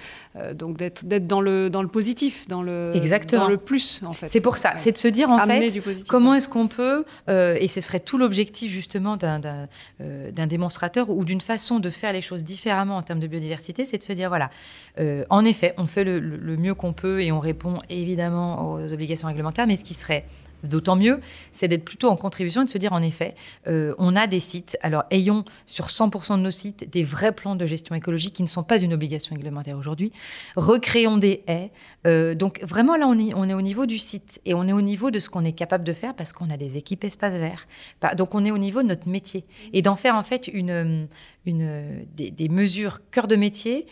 [0.54, 3.46] donc d'être, dans, le, dans le positif, dans le, Exactement.
[3.46, 4.28] Dans le plus en fait.
[4.28, 7.82] C'est pour ça, c'est de se dire en fait comment est-ce qu'on peut, et ce
[7.82, 9.63] serait tout l'objectif justement d'un
[10.02, 13.86] euh, d'un démonstrateur ou d'une façon de faire les choses différemment en termes de biodiversité,
[13.86, 14.50] c'est de se dire, voilà,
[15.00, 19.28] euh, en effet, on fait le mieux qu'on peut et on répond évidemment aux obligations
[19.28, 20.26] réglementaires, mais ce qui serait
[20.64, 21.20] D'autant mieux,
[21.52, 23.36] c'est d'être plutôt en contribution et de se dire, en effet,
[23.68, 24.78] euh, on a des sites.
[24.82, 28.48] Alors, ayons sur 100% de nos sites des vrais plans de gestion écologique qui ne
[28.48, 30.12] sont pas une obligation réglementaire aujourd'hui.
[30.56, 31.72] Recréons des haies.
[32.08, 35.12] Euh, donc, vraiment, là, on est, au niveau du site et on est au niveau
[35.12, 37.68] de ce qu'on est capable de faire parce qu'on a des équipes espaces verts.
[38.16, 40.50] Donc, on est au niveau de notre métier et d'en faire, en fait,
[41.46, 43.86] des mesures cœur de métier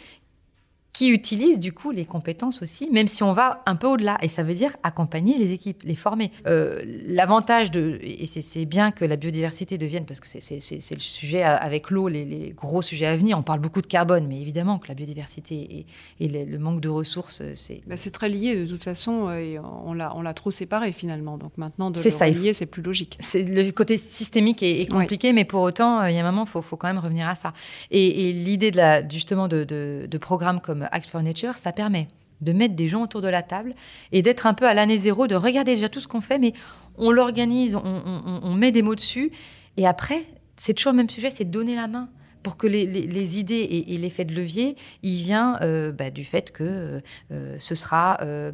[1.02, 4.20] qui utilisent du coup les compétences aussi, même si on va un peu au-delà.
[4.22, 6.30] Et ça veut dire accompagner les équipes, les former.
[6.46, 11.42] Euh, l'avantage de, et c'est bien que la biodiversité devienne, parce que c'est le sujet
[11.42, 14.90] avec l'eau, les, gros sujets à venir, on parle beaucoup de carbone, mais évidemment que
[14.90, 15.88] la biodiversité
[16.20, 17.82] et, le, manque de ressources, c'est...
[17.88, 21.40] Bah, c'est très lié de toute façon, euh, et on l'a trop séparé finalement.
[21.40, 23.18] Donc maintenant, de le ça, relier, c'est plus logique.
[23.34, 26.50] Le côté systémique est, compliqué, mais pour autant, euh, il y a un moment, il
[26.52, 27.54] faut, faut, quand même revenir à ça.
[27.90, 32.08] Et, l'idée de la, justement de, de, de programmes comme Act for Nature, ça permet
[32.42, 33.76] de mettre des gens autour de la table
[34.12, 36.54] et d'être un peu à l'année zéro, de regarder déjà tout ce qu'on fait, mais
[36.98, 39.32] on l'organise, on, met des mots dessus.
[39.78, 40.24] Et après,
[40.56, 42.10] c'est toujours le même sujet, c'est donner la main
[42.44, 47.00] pour que les, idées et, l'effet de levier, il vient euh, bah, du fait que
[47.32, 48.52] euh, ce sera euh,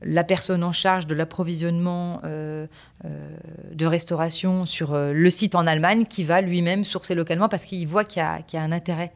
[0.00, 6.40] la personne en charge de l'approvisionnement de restauration sur le site en Allemagne qui va
[6.40, 9.12] lui-même sourcer localement parce qu'il voit qu'il y, a un intérêt.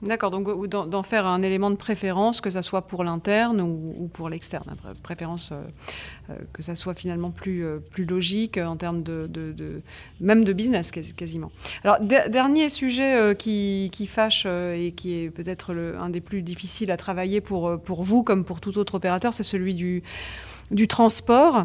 [0.00, 4.28] D'accord, donc d'en faire un élément de préférence, que ça soit pour l'interne ou, pour
[4.28, 4.76] l'externe.
[5.02, 5.56] Préférence euh,
[6.30, 9.28] euh, que ça soit finalement plus, euh, logique en termes de,
[10.20, 11.50] même de business quasiment.
[11.82, 17.40] Alors, dernier sujet qui, fâche et qui est peut-être un des plus difficiles à travailler
[17.40, 21.64] pour, vous comme pour tout autre opérateur, c'est celui du transport.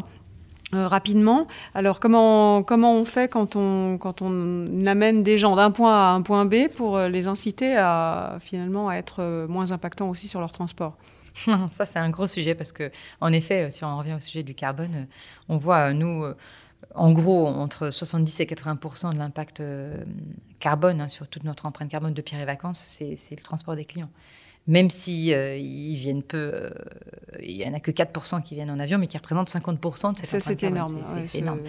[0.72, 1.46] Euh, rapidement.
[1.74, 6.10] Alors comment, comment on fait quand on, quand on amène des gens d'un point A
[6.10, 10.08] à un point B pour euh, les inciter à finalement à être euh, moins impactants
[10.08, 10.96] aussi sur leur transport?
[11.70, 14.54] Ça c'est un gros sujet parce que en effet, si on revient au sujet du
[14.54, 15.06] carbone,
[15.48, 16.24] on voit nous
[16.94, 19.62] en gros, entre 70 et 80% de l'impact
[20.60, 23.84] carbone hein, sur toute notre empreinte carbone de Pierre et Vacances, c'est le transport des
[23.84, 24.10] clients.
[24.66, 26.70] Même si ils viennent peu,
[27.42, 30.18] il n'y en a que 4% qui viennent en avion, mais qui représentent 50% de
[30.18, 31.02] cette Ça, c'est énorme.
[31.24, 31.60] C'est énorme.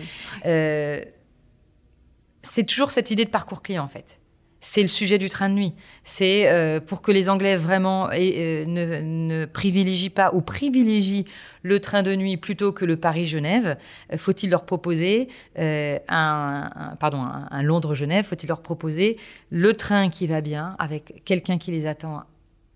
[2.41, 4.19] c'est toujours cette idée de parcours client, en fait
[4.65, 5.73] c'est le sujet du train de nuit.
[6.03, 11.25] C'est euh, pour que les Anglais vraiment euh, ne, privilégient pas ou privilégient
[11.61, 13.77] le train de nuit plutôt que le Paris-Genève.
[14.11, 19.17] Euh, faut-il leur proposer un, pardon, un Londres-Genève Faut-il leur proposer
[19.51, 22.23] le train qui va bien avec quelqu'un qui les attend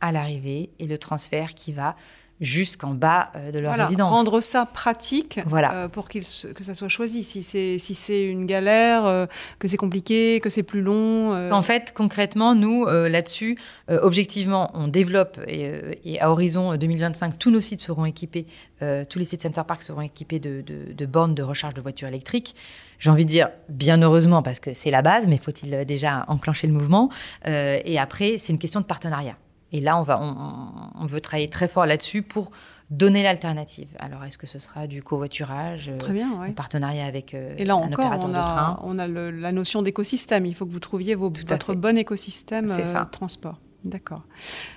[0.01, 1.95] à l'arrivée et le transfert qui va
[2.41, 4.09] jusqu'en bas euh, de leur résidence.
[4.09, 5.73] Rendre ça pratique voilà.
[5.73, 7.23] Euh, pour que ça soit choisi.
[7.23, 9.25] Si c'est si c'est une galère, euh,
[9.59, 11.49] que c'est compliqué, que c'est plus long.
[11.51, 13.57] En fait, concrètement, nous, là-dessus,
[13.89, 18.45] objectivement, on développe et, à horizon 2025, tous nos sites seront équipés,
[18.79, 22.55] tous les sites Center Park seront équipés de, de bornes de recharge de voitures électriques.
[22.99, 26.67] J'ai envie de dire bien heureusement parce que c'est la base, mais faut-il déjà enclencher
[26.67, 27.09] le mouvement
[27.45, 29.35] Et après, c'est une question de partenariat.
[29.71, 32.51] Et là, on, va, on, veut travailler très fort là-dessus pour
[32.89, 33.89] donner l'alternative.
[33.99, 37.75] Alors, est-ce que ce sera du covoiturage, très bien, un partenariat avec euh, Et là
[37.75, 40.45] un opérateur on a, de train On a la notion d'écosystème.
[40.45, 43.59] Il faut que vous trouviez votre bon écosystème euh, de transport.
[43.85, 44.23] D'accord.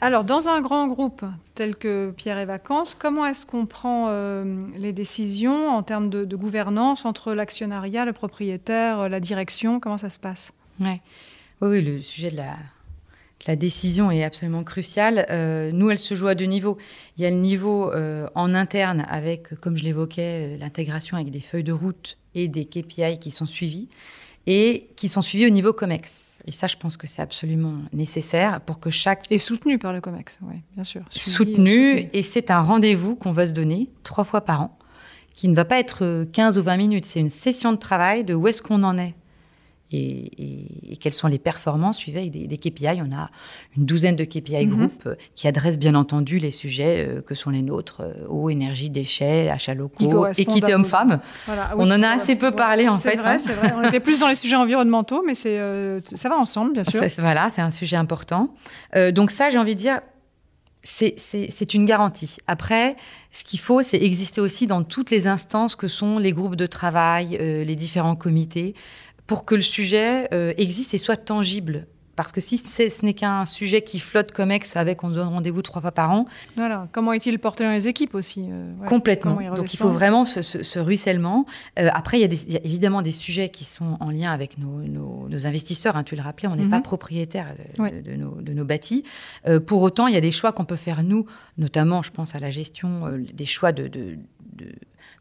[0.01, 1.25] Alors, dans un grand groupe
[1.55, 6.25] tel que Pierre et Vacances, comment est-ce qu'on prend euh, les décisions en termes de,
[6.25, 9.81] de gouvernance entre l'actionnariat, le propriétaire, la direction?
[9.81, 10.53] Comment ça se passe?
[10.79, 11.01] Ouais.
[11.63, 12.57] Oui, oui, le sujet de la
[13.47, 15.27] la décision est absolument cruciale.
[15.31, 16.79] Euh, nous, elle se joue à deux niveaux.
[17.17, 21.31] Il y a le niveau euh, en interne avec, comme je l'évoquais, euh, l'intégration avec
[21.31, 23.89] des feuilles de route et des KPI qui sont suivis
[24.47, 26.39] et qui sont suivis au niveau COMEX.
[26.47, 29.31] Et ça, je pense que c'est absolument nécessaire pour que chaque...
[29.31, 31.03] Et soutenu par le COMEX, oui, bien sûr.
[31.11, 34.79] soutenu, et c'est un rendez-vous qu'on va se donner trois fois par an,
[35.37, 38.35] qui ne va pas être 15 ou 20 minutes, c'est une session de travail de
[38.35, 39.15] où est-ce qu'on en est
[39.93, 43.03] et, quelles sont les performances suivies avec des, KPI.
[43.03, 43.31] On a
[43.77, 44.77] une douzaine de KPI mhm.
[44.77, 48.51] groupes euh, qui adressent bien entendu les sujets euh, que sont les nôtres euh, eau,
[48.51, 51.21] énergie, déchets, achats locaux, équité homme-femme.
[51.77, 53.17] on en a assez peu parlé en fait.
[53.17, 55.61] Vrai, C'est vrai, on était plus dans les sujets environnementaux, mais c'est
[56.15, 57.01] ça va ensemble, bien sûr.
[57.19, 58.55] voilà, c'est un sujet important.
[59.13, 60.01] donc ça, j'ai envie de dire,
[60.83, 62.37] c'est une garantie.
[62.47, 62.97] Après,
[63.31, 66.67] ce qu'il faut, c'est exister aussi dans toutes les instances que sont les groupes de
[66.67, 68.75] travail, les différents comités
[69.33, 71.87] pour que le sujet euh, existe et soit tangible.
[72.16, 75.62] Parce que si ce n'est qu'un sujet qui flotte comme ex avec on donne rendez-vous
[75.62, 76.27] trois fois par an.
[76.55, 76.87] Voilà.
[76.92, 79.38] Comment est-il porté dans les équipes aussi euh, Complètement.
[79.57, 81.47] Donc il faut vraiment ce, ruissellement.
[81.79, 85.97] Euh, après, il y, a évidemment des sujets qui sont en lien avec nos, investisseurs.
[85.97, 86.83] Hein, tu le rappelais, on n'est pas mhm.
[86.83, 89.05] propriétaire de, de, nos, bâtis.
[89.66, 91.25] pour autant, il y a des choix qu'on peut faire nous,
[91.57, 94.18] notamment, je pense à la gestion des choix de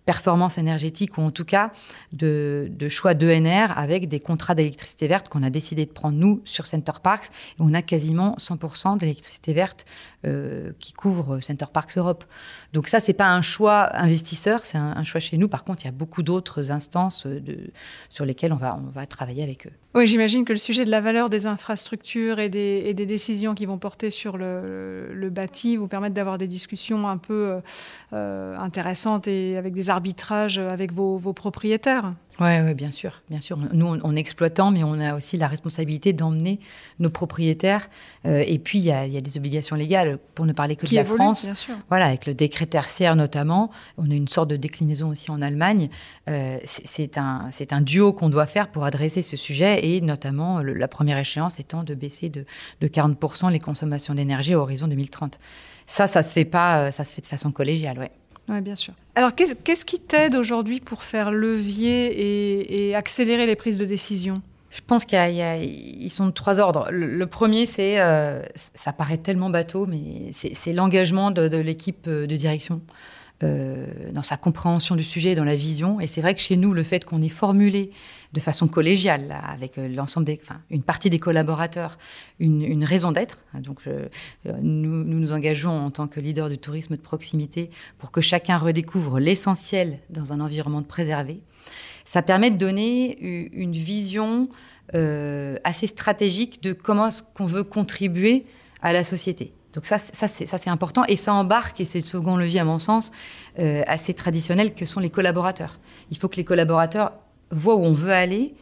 [0.06, 1.72] performance énergétique ou en tout cas
[2.14, 6.68] de, choix d'ENR avec des contrats d'électricité verte qu'on a décidé de prendre nous sur
[6.68, 7.28] Center Parks.
[7.28, 9.86] Et on a quasiment 100% d'électricité verte
[10.26, 12.26] euh, qui couvre Center Parks Europe.
[12.74, 15.48] Donc ça, c'est pas un choix investisseur, c'est un, choix chez nous.
[15.48, 17.42] Par contre, il y a beaucoup d'autres instances euh,
[18.12, 19.72] sur lesquelles on va, on va travailler avec eux.
[19.96, 23.80] Oui, j'imagine que le sujet de la valeur des infrastructures et des, décisions qui vont
[23.80, 27.60] porter sur le, bâti vous permettent d'avoir des discussions un peu
[28.14, 32.14] euh, intéressantes et avec des arbitrages avec vos propriétaires.
[32.42, 33.56] Oui, ouais, bien sûr, bien sûr.
[33.72, 36.60] Nous, on, est exploitant, mais on a aussi la responsabilité d'emmener
[36.98, 37.88] nos propriétaires.
[38.26, 41.06] Euh, et puis, il y, a, des obligations légales, pour ne parler que de la
[41.06, 41.46] France.
[41.46, 41.76] Bien sûr.
[41.90, 43.70] Voilà, avec le décret tertiaire notamment.
[44.00, 45.90] On a une sorte de déclinaison aussi en Allemagne.
[46.30, 50.88] Euh, c'est un, un duo qu'on doit faire pour adresser ce sujet, et notamment la
[50.88, 52.46] première échéance étant de baisser de,
[52.82, 55.40] de 40% les consommations d'énergie à horizon 2030.
[55.86, 58.12] Ça, ça se fait pas, euh, ça se fait de façon collégiale, ouais.
[58.50, 58.94] Oui, bien sûr.
[59.16, 64.36] Alors, qu'est-ce qui t'aide aujourd'hui pour faire levier et, accélérer les prises de décision?
[64.70, 66.88] Je pense qu'ils sont de trois ordres.
[66.92, 72.36] Le, premier, c'est, euh, ça paraît tellement bateau, mais c'est l'engagement de, l'équipe euh, de
[72.38, 72.82] direction.
[73.44, 76.00] Euh, dans sa compréhension du sujet, dans la vision.
[76.00, 77.92] Et c'est vrai que chez nous, le fait qu'on ait formulé
[78.34, 81.98] de façon collégiale, avec euh, l'ensemble des, enfin, une partie des collaborateurs,
[82.40, 83.40] une, raison d'être.
[83.54, 84.10] Hein, donc, euh,
[84.62, 89.20] nous, nous, engageons en tant que leader du tourisme de proximité pour que chacun redécouvre
[89.20, 91.42] l'essentiel dans un environnement préservé.
[92.06, 94.50] Ça permet de donner une vision
[95.64, 98.46] assez stratégique de comment est-ce qu'on veut contribuer
[98.82, 99.54] à la société.
[99.74, 102.80] Donc ça, ça c'est important et ça embarque, et c'est le second levier à mon
[102.80, 103.12] sens,
[103.60, 105.80] euh, assez traditionnel que sont les collaborateurs.
[106.10, 107.14] Il faut que les collaborateurs
[107.52, 108.54] voient où on veut aller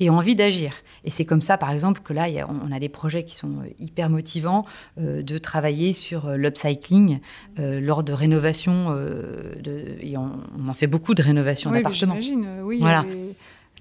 [0.00, 0.74] et aient envie d'agir.
[1.04, 3.70] Et c'est comme ça, par exemple, que là, on a des projets qui sont euh,
[3.80, 4.64] hyper motivants
[5.00, 7.20] euh, de travailler sur l'upcycling
[7.56, 8.90] lors de rénovations.
[8.90, 10.30] de, et on,
[10.68, 12.20] en fait beaucoup de rénovations oui, d'appartements.
[12.20, 12.78] J'imagine, oui.
[12.80, 13.04] Voilà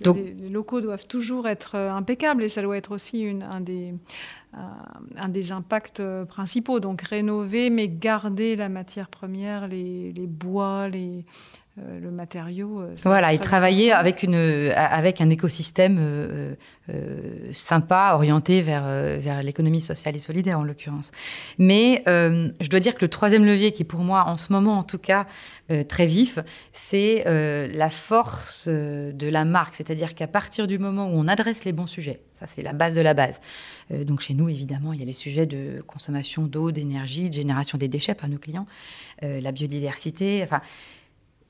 [0.06, 6.04] Les, locaux doivent toujours être impeccables et ça doit être aussi une, un, des, impacts
[6.26, 6.80] principaux.
[6.80, 12.82] Donc rénover, mais garder la matière première, les, bois, les, euh, le matériau.
[12.82, 16.56] Euh, voilà, et travailler avec, une, avec un écosystème euh,
[17.52, 18.84] sympa, orienté vers,
[19.20, 21.12] vers l'économie sociale et solidaire en l'occurrence.
[21.58, 24.84] Mais je dois dire que le troisième levier, qui pour moi en ce moment en
[24.84, 25.28] tout cas
[25.88, 26.40] très vif,
[26.72, 29.76] c'est la force de la marque.
[29.76, 32.96] C'est-à-dire qu'à partir du moment où on adresse les bons sujets, ça c'est la base
[32.96, 33.42] de la base.
[33.92, 37.78] donc chez nous, évidemment, il y a les sujets de consommation d'eau, d'énergie, de génération
[37.78, 38.66] des déchets par nos clients,
[39.22, 40.62] la biodiversité, enfin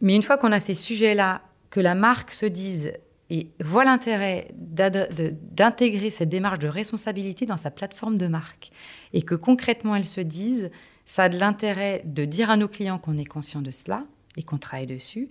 [0.01, 2.93] mais une fois qu'on a ces sujets-là, que la marque se dise
[3.29, 8.69] et voit l'intérêt d'intégrer cette démarche de responsabilité dans sa plateforme de marque,
[9.13, 10.71] et que concrètement elle se dise,
[11.05, 14.05] ça a de l'intérêt de dire à nos clients qu'on est conscient de cela
[14.38, 15.29] et qu'on travaille dessus,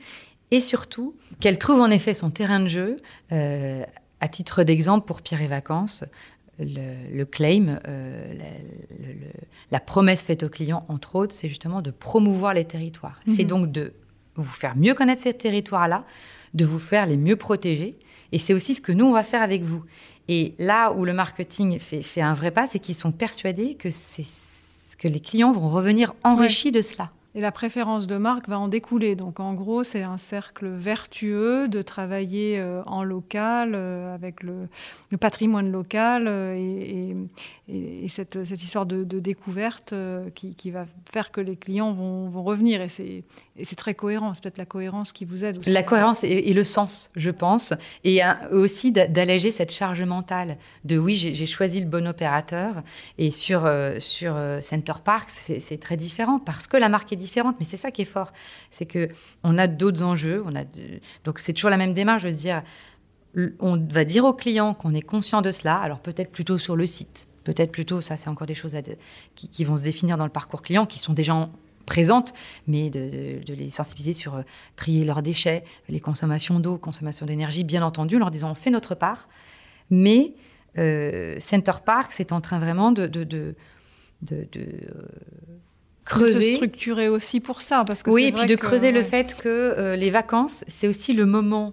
[0.51, 2.97] et surtout qu'elle trouve en effet son terrain de jeu.
[3.33, 3.83] Euh,
[4.21, 6.05] à titre d'exemple, pour Pierre et Vacances,
[6.59, 8.35] le, claim, euh,
[9.71, 13.21] la, promesse faite aux clients, entre autres, c'est justement de promouvoir les territoires.
[13.27, 13.49] C'est mhm.
[13.49, 13.93] donc de
[14.37, 16.05] vous faire mieux connaître ces territoires-là,
[16.55, 17.99] de vous faire les mieux protéger.
[18.33, 19.85] Et c'est aussi ce que nous, on va faire avec vous.
[20.29, 23.89] Et là où le marketing fait, un vrai pas, c'est qu'ils sont persuadés que,
[24.99, 27.11] que les clients vont revenir enrichis de cela.
[27.37, 29.15] Et la préférence de marque va en découler.
[29.15, 34.69] Donc en gros, c'est un cercle vertueux de travailler euh, en local, euh, avec le,
[35.21, 37.15] patrimoine local euh, et,
[38.09, 39.95] cette, histoire de, découverte
[40.35, 42.81] qui, va faire que les clients vont, revenir.
[42.81, 44.35] Et c'est très cohérent.
[44.35, 45.71] C'est peut-être la cohérence qui vous aide aussi.
[45.71, 47.75] La cohérence et, le sens, je pense.
[48.05, 48.21] Et
[48.53, 52.83] aussi d'alléger cette charge mentale de oui, j'ai choisi le bon opérateur.
[53.19, 57.65] Et sur, sur Center Parks, c'est très différent parce que la marque est différente mais
[57.65, 58.33] c'est ça qui est fort.
[58.71, 59.09] C'est que
[59.43, 60.45] on a d'autres enjeux.
[61.25, 62.63] Donc c'est toujours la même démarche de se dire,
[63.61, 66.87] on va dire aux clients qu'on est conscient de cela, alors peut-être plutôt sur le
[66.87, 68.77] site, peut-être plutôt, ça c'est encore des choses
[69.37, 71.49] qui, vont se définir dans le parcours client, qui sont déjà
[71.87, 72.35] présentes,
[72.67, 74.43] mais de, les sensibiliser sur euh,
[74.75, 78.71] trier leurs déchets, les consommations d'eau, consommation d'énergie, bien entendu, en leur disant on fait
[78.71, 79.29] notre part,
[79.91, 80.35] mais
[80.77, 83.55] euh, Center Park, c'est en train vraiment de, de, de,
[84.23, 84.47] de
[86.05, 86.35] creuser.
[86.35, 87.85] De se structurer aussi pour ça.
[87.87, 91.13] Parce que oui, et puis de creuser le fait que euh, les vacances, c'est aussi
[91.13, 91.73] le moment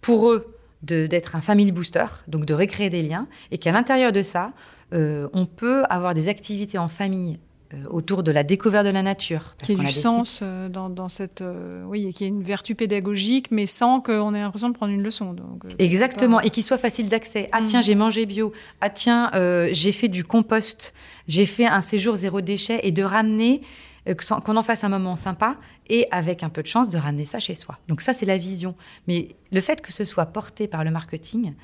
[0.00, 0.50] pour eux
[0.82, 4.52] d'être un family booster, donc de recréer des liens, et qu'à l'intérieur de ça,
[4.94, 7.38] euh, on peut avoir des activités en famille
[7.74, 9.54] euh, autour de la découverte de la nature.
[9.62, 11.40] Qui a du sens euh, dans, cette...
[11.40, 14.92] Euh, oui, et qui a une vertu pédagogique, mais sans qu'on ait l'impression de prendre
[14.92, 15.32] une leçon.
[15.32, 17.48] Donc, Exactement, et qui soit facile d'accès.
[17.52, 17.64] Ah mm.
[17.64, 18.52] tiens, j'ai mangé bio.
[18.80, 19.30] Ah tiens,
[19.72, 20.94] j'ai fait du compost.
[21.26, 22.80] J'ai fait un séjour zéro déchet.
[22.82, 23.62] Et de ramener,
[24.06, 25.56] qu'on en fasse un moment sympa,
[25.88, 27.78] et avec un peu de chance, de ramener ça chez soi.
[27.88, 28.74] Donc ça, c'est la vision.
[29.08, 31.54] Mais le fait que ce soit porté par le marketing,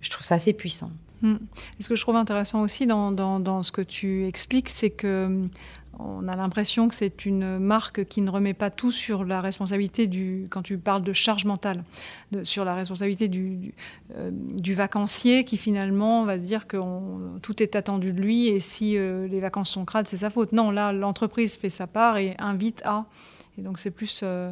[0.00, 0.90] je trouve ça assez puissant.
[1.22, 1.36] Mm.
[1.78, 5.50] ce que je trouve intéressant aussi dans, ce que tu expliques, c'est que mm,
[5.98, 10.06] on a l'impression que c'est une marque qui ne remet pas tout sur la responsabilité
[10.06, 11.84] du, quand tu parles de charge mentale,
[12.42, 13.74] sur la responsabilité du,
[14.16, 16.78] euh, du, vacancier qui finalement va se dire que
[17.40, 20.52] tout est attendu de lui et si euh, les vacances sont crades, c'est sa faute.
[20.52, 23.04] Non, là, l'entreprise fait sa part et invite à.
[23.58, 24.20] Et donc c'est plus.
[24.22, 24.50] Euh,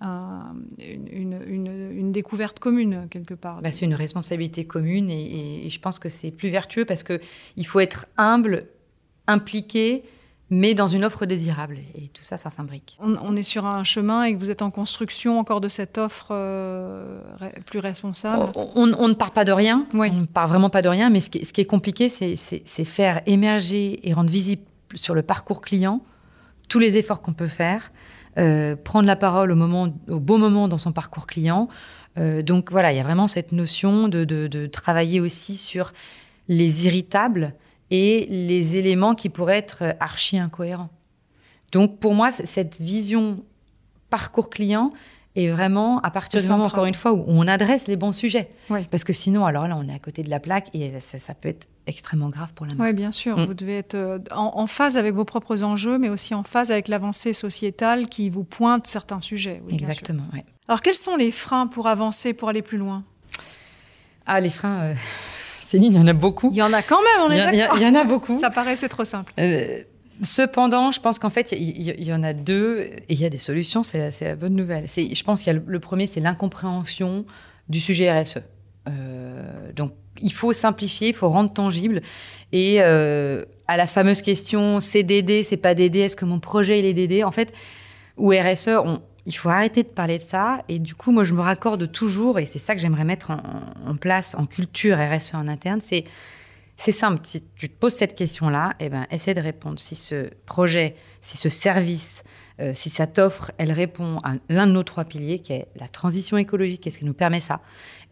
[0.00, 3.62] une, découverte commune quelque part.
[3.62, 7.80] Bah, c'est une responsabilité commune et, je pense que c'est plus vertueux parce qu'il faut
[7.80, 8.66] être humble,
[9.26, 10.04] impliqué,
[10.50, 11.78] mais dans une offre désirable.
[11.94, 12.98] Et tout ça, ça s'imbrique.
[13.00, 16.28] On, est sur un chemin et que vous êtes en construction encore de cette offre
[16.30, 17.20] euh,
[17.66, 21.10] plus responsable on, ne part pas de rien, on ne part vraiment pas de rien,
[21.10, 24.62] mais ce qui, ce qui est compliqué, c'est faire émerger et rendre visible
[24.94, 26.02] sur le parcours client
[26.68, 27.92] tous les efforts qu'on peut faire,
[28.38, 31.68] euh, prendre la parole au, moment, au bon moment dans son parcours client.
[32.18, 35.92] Euh, donc voilà, il y a vraiment cette notion de, travailler aussi sur
[36.48, 37.54] les irritables
[37.90, 40.90] et les éléments qui pourraient être archi incohérents.
[41.72, 43.42] Donc pour moi, cette vision
[44.10, 44.92] parcours client
[45.36, 48.48] est vraiment à partir du moment, encore une fois, où on adresse les bons sujets.
[48.90, 51.48] Parce que sinon, alors là, on est à côté de la plaque et ça peut
[51.48, 52.88] être extrêmement grave pour la marque.
[52.88, 53.36] Oui, bien sûr.
[53.36, 53.46] Mm.
[53.46, 56.88] Vous devez être euh, en, phase avec vos propres enjeux, mais aussi en phase avec
[56.88, 59.62] l'avancée sociétale qui vous pointe certains sujets.
[59.70, 60.24] Exactement.
[60.68, 63.04] Alors, quels sont les freins pour avancer, pour aller plus loin?
[64.26, 64.94] Ah, les freins, euh,
[65.60, 66.50] Céline, il y en a beaucoup.
[66.50, 67.76] Il y en a quand même, on est d'accord.
[67.76, 68.34] Il y, en a beaucoup.
[68.34, 69.32] Ça paraissait trop simple.
[69.38, 69.82] Euh,
[70.22, 73.38] cependant, je pense qu'en fait, il y, en a deux, et il y a des
[73.38, 74.86] solutions, c'est la, bonne nouvelle.
[74.86, 77.26] Je pense qu'il y a le, le premier, c'est l'incompréhension
[77.68, 78.38] du sujet RSE.
[78.88, 82.02] Euh, donc, il faut simplifier, il faut rendre tangible.
[82.52, 86.80] Et euh, à la fameuse question, c'est DD, c'est pas DD, est-ce que mon projet
[86.80, 87.52] est DD En fait,
[88.16, 88.70] ou RSE,
[89.26, 90.62] il faut arrêter de parler de ça.
[90.68, 93.96] Et du coup, moi, je me raccorde toujours, et c'est ça que j'aimerais mettre en,
[93.96, 96.04] place en culture RSE en interne, c'est
[96.76, 97.20] c'est simple.
[97.22, 99.78] Si tu te poses cette question-là, eh ben, essaie de répondre.
[99.78, 102.24] Si ce projet, si ce service,
[102.60, 105.88] euh, si cette offre, elle répond à l'un de nos trois piliers, qui est la
[105.88, 107.60] transition écologique, est-ce qu'elle nous permet ça?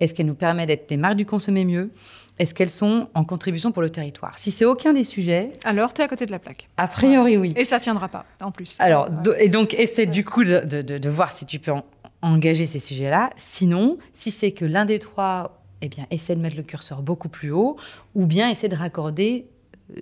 [0.01, 1.91] Est-ce qu'elle nous permet d'être des marques du consommer mieux?
[2.39, 4.37] Est-ce qu'elles sont en contribution pour le territoire?
[4.39, 5.53] Si c'est aucun des sujets...
[5.65, 6.69] Alors, tu es à côté de la plaque.
[6.77, 7.53] A priori, oui.
[7.57, 8.79] Et ça tiendra pas, en plus.
[8.81, 11.73] Alors, et donc, essaie du coup de, de, voir si tu peux
[12.21, 13.31] engager ces sujets-là.
[13.37, 17.29] Sinon, si c'est que l'un des trois eh bien, essaie de mettre le curseur beaucoup
[17.29, 17.77] plus haut,
[18.15, 19.47] ou bien essaie de raccorder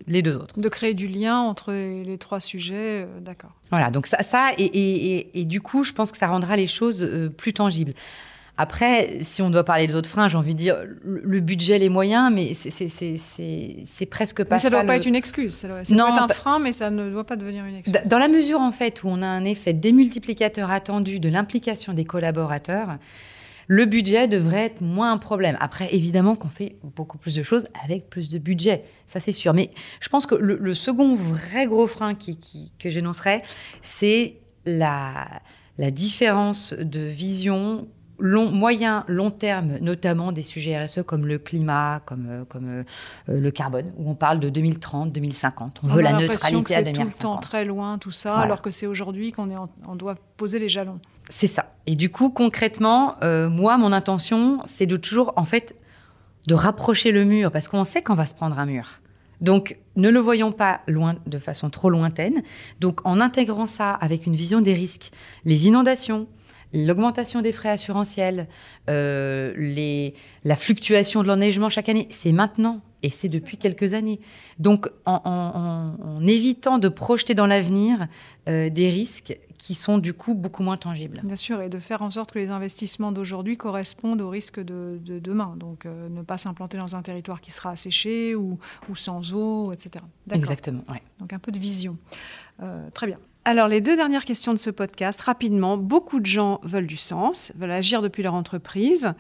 [0.07, 0.59] les deux autres.
[0.59, 3.51] De créer du lien entre les trois sujets, euh, d'accord.
[3.71, 7.29] Voilà, donc ça, ça et, du coup, je pense que ça rendra les choses euh,
[7.29, 7.95] plus tangibles.
[8.57, 11.89] Après, si on doit parler des autres freins, j'ai envie de dire le budget, les
[11.89, 14.69] moyens, mais c'est presque pas mais ça.
[14.69, 15.55] ne doit pas être une excuse.
[15.55, 17.99] Ça doit, non, être un frein, mais ça ne doit pas devenir une excuse.
[18.05, 22.05] Dans la mesure, en fait, où on a un effet démultiplicateur attendu de l'implication des
[22.05, 22.99] collaborateurs,
[23.71, 25.57] le budget devrait être moins un problème.
[25.61, 29.55] Après, évidemment qu'on fait beaucoup plus de choses avec plus de budget, ça c'est sûr.
[29.55, 33.43] Mais je pense que le, second vrai gros frein que j'énoncerais,
[33.81, 35.29] c'est la,
[35.79, 37.87] la différence de vision
[38.19, 42.85] long, moyen, long terme, notamment des sujets RSE comme le climat, comme, euh, comme euh,
[43.29, 45.81] le carbone, où on parle de 2030, 2050.
[45.85, 46.83] On, veut la neutralité à 2050.
[46.83, 49.49] C'est tout le temps très loin, tout ça, alors que c'est aujourd'hui qu'on
[49.87, 50.99] on doit poser les jalons.
[51.31, 51.73] C'est ça.
[51.87, 55.77] Et du coup, concrètement, euh, moi, mon intention, c'est de toujours, en fait,
[56.49, 59.01] de rapprocher le mur, parce qu'on sait qu'on va se prendre un mur.
[59.41, 62.43] Donc, ne le voyons pas loin, de façon trop lointaine.
[62.81, 65.13] Donc, en intégrant ça avec une vision des risques,
[65.45, 66.27] les inondations,
[66.75, 68.49] l'augmentation des frais assurantiels,
[68.89, 70.11] euh,
[70.45, 74.21] la fluctuation de l'enneigement chaque année, c'est maintenant et c'est depuis quelques années.
[74.59, 75.95] Donc, en,
[76.27, 78.09] évitant de projeter dans l'avenir
[78.49, 81.21] euh, des risques qui sont du coup beaucoup moins tangibles.
[81.23, 84.99] Bien sûr, et de faire en sorte que les investissements d'aujourd'hui correspondent aux risques de,
[85.05, 85.55] demain.
[85.59, 88.59] Donc euh, ne pas s'implanter dans un territoire qui sera asséché ou,
[88.89, 90.03] ou sans eau, etc.
[90.31, 91.03] Exactement, ouais.
[91.19, 91.99] Donc un peu de vision.
[92.63, 93.19] Euh, très bien.
[93.45, 95.77] Alors les deux dernières questions de ce podcast, rapidement.
[95.77, 99.13] Beaucoup de gens veulent du sens, veulent agir depuis leur entreprise.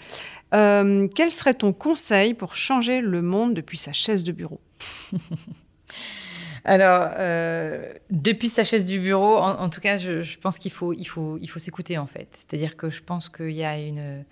[0.55, 4.61] Euh, quel serait ton conseil pour changer le monde depuis sa chaise de bureau?
[6.64, 11.06] Alors, euh, depuis sa chaise du bureau, en, tout cas, je, pense qu'il faut, il
[11.06, 12.28] faut, il faut s'écouter en fait.
[12.32, 14.24] C'est-à-dire que je pense qu'il y a une,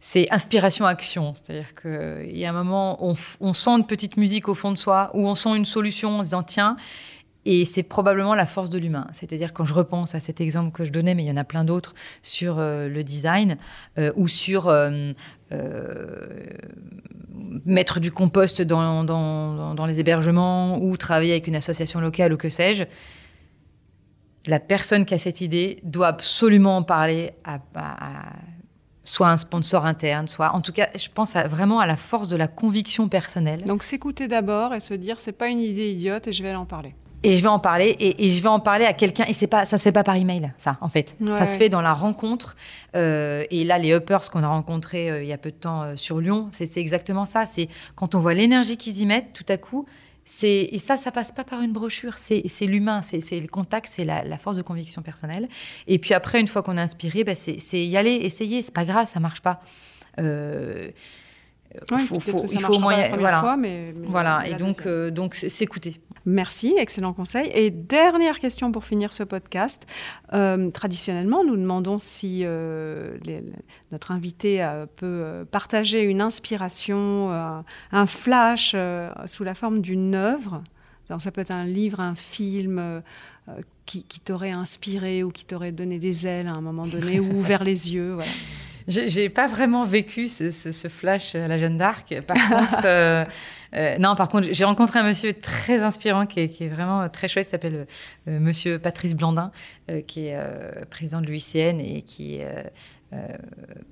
[0.00, 1.34] c'est inspiration-action.
[1.34, 4.78] C'est-à-dire qu'il y a un moment, on, on sent une petite musique au fond de
[4.78, 6.76] soi, ou on sent une solution en disant tiens.
[7.48, 9.06] Et c'est probablement la force de l'humain.
[9.12, 11.44] C'est-à-dire quand je repense à cet exemple que je donnais, mais il y en a
[11.44, 13.56] plein d'autres sur euh, le design
[13.98, 14.68] euh, ou sur
[17.64, 22.84] mettre du compost dans, les hébergements ou travailler avec une association locale ou que sais-je,
[24.48, 27.60] la personne qui a cette idée doit absolument en parler à,
[29.04, 32.36] soit un sponsor interne, soit en tout cas, je pense vraiment à la force de
[32.36, 33.64] la conviction personnelle.
[33.64, 36.58] Donc s'écouter d'abord et se dire c'est pas une idée idiote et je vais aller
[36.58, 36.94] en parler
[37.26, 39.24] et je vais en parler et, je vais en parler à quelqu'un.
[39.26, 41.16] Et c'est pas ça se fait pas par email ça en fait.
[41.30, 42.56] Ça se fait dans la rencontre.
[42.94, 45.82] Euh, et là les uppers qu'on a rencontrés euh, il y a peu de temps
[45.82, 47.44] euh, sur Lyon c'est exactement ça.
[47.44, 49.86] C'est quand on voit l'énergie qu'ils y mettent tout à coup
[50.24, 52.14] c'est et ça ça passe pas par une brochure.
[52.16, 55.48] C'est l'humain c'est le contact c'est la, force de conviction personnelle.
[55.88, 58.62] Et puis après une fois qu'on a inspiré bah, c'est y aller essayer.
[58.62, 59.60] C'est pas grave ça marche pas.
[60.18, 63.40] Il faut, il faut moyen, voilà.
[63.40, 64.46] Fois, mais, voilà.
[64.46, 66.00] Et donc, donc s'écouter.
[66.26, 67.48] Merci, excellent conseil.
[67.54, 69.86] Et dernière question pour finir ce podcast.
[70.32, 73.16] Euh, traditionnellement, nous demandons si euh,
[73.92, 77.30] notre invité euh, peut partager une inspiration,
[77.92, 78.74] un flash
[79.26, 80.64] sous la forme d'une œuvre.
[81.08, 83.02] Alors, ça peut être un livre, un film
[83.86, 87.62] qui, t'aurait inspiré ou qui t'aurait donné des ailes à un moment donné ou ouvert
[87.62, 88.14] les yeux.
[88.14, 88.32] Voilà.
[88.88, 92.14] J'ai pas vraiment vécu ce, flash à la Jeanne d'Arc.
[92.22, 93.26] Par contre,
[93.74, 97.46] euh, non, par contre, j'ai rencontré un monsieur très inspirant qui est, vraiment très chouette,
[97.46, 97.86] il s'appelle
[98.28, 99.50] euh, monsieur Patrice Blandin,
[99.90, 100.38] euh, qui est
[100.90, 102.40] président de l'UICN et qui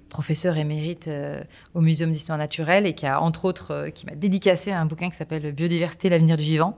[0.08, 1.08] professeur émérite
[1.72, 5.16] au Muséum d'histoire naturelle et qui a, entre autres, qui m'a dédicacé un bouquin qui
[5.16, 6.76] s'appelle Biodiversité, l'avenir du vivant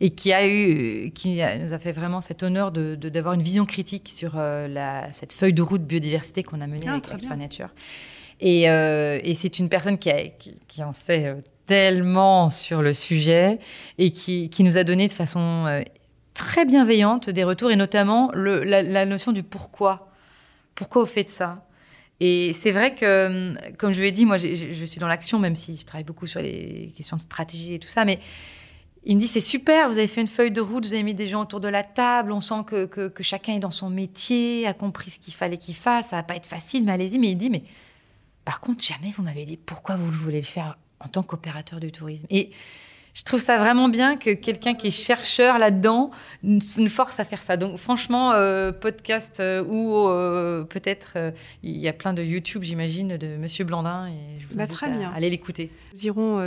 [0.00, 4.08] et qui a eu, qui nous a fait vraiment cet honneur d'avoir une vision critique
[4.12, 4.40] sur
[5.12, 7.68] cette feuille de route biodiversité qu'on a menée ah, avec Actua Nature.
[8.40, 10.10] Et, et c'est une personne qui,
[10.66, 13.58] qui en sait tellement sur le sujet
[13.98, 15.82] et qui, nous a donné de façon euh,
[16.34, 20.10] très bienveillante des retours et notamment la, notion du pourquoi.
[20.74, 21.64] Pourquoi au fait de ça?
[22.26, 25.56] Et c'est vrai que, hum, comme je l'ai dit, moi je suis dans l'action, même
[25.56, 28.18] si je travaille beaucoup sur les questions de stratégie et tout ça, mais
[29.04, 31.12] il me dit c'est super, vous avez fait une feuille de route, vous avez mis
[31.12, 34.66] des gens autour de la table, on sent que, que, chacun est dans son métier,
[34.66, 37.18] a compris ce qu'il fallait qu'il fasse, ça va pas être facile, mais allez-y.
[37.18, 37.64] Mais il dit mais
[38.46, 41.92] par contre jamais vous m'avez dit pourquoi vous voulez le faire en tant qu'opérateur du
[41.92, 42.26] tourisme.
[43.14, 46.10] Je trouve ça vraiment bien que quelqu'un qui est chercheur là-dedans
[46.42, 47.56] nous force à faire ça.
[47.56, 51.16] Donc franchement, euh, podcast euh, ou euh, peut-être
[51.62, 54.74] il y a plein de YouTube, j'imagine, de Monsieur Blandin et je vous bah, invite
[54.74, 55.12] très bien.
[55.14, 55.70] aller l'écouter.
[55.94, 56.40] Nous irons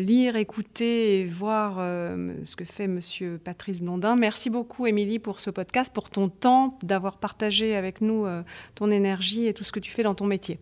[0.00, 4.16] lire, écouter et voir ce que fait Monsieur Patrice Blandin.
[4.16, 8.26] Merci beaucoup, Émilie, pour ce podcast, pour ton temps, d'avoir partagé avec nous
[8.74, 10.58] ton énergie et tout ce que tu fais dans ton métier.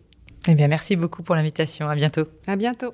[0.49, 1.87] Eh bien, merci beaucoup pour l'invitation.
[1.87, 2.25] À bientôt.
[2.47, 2.93] À bientôt.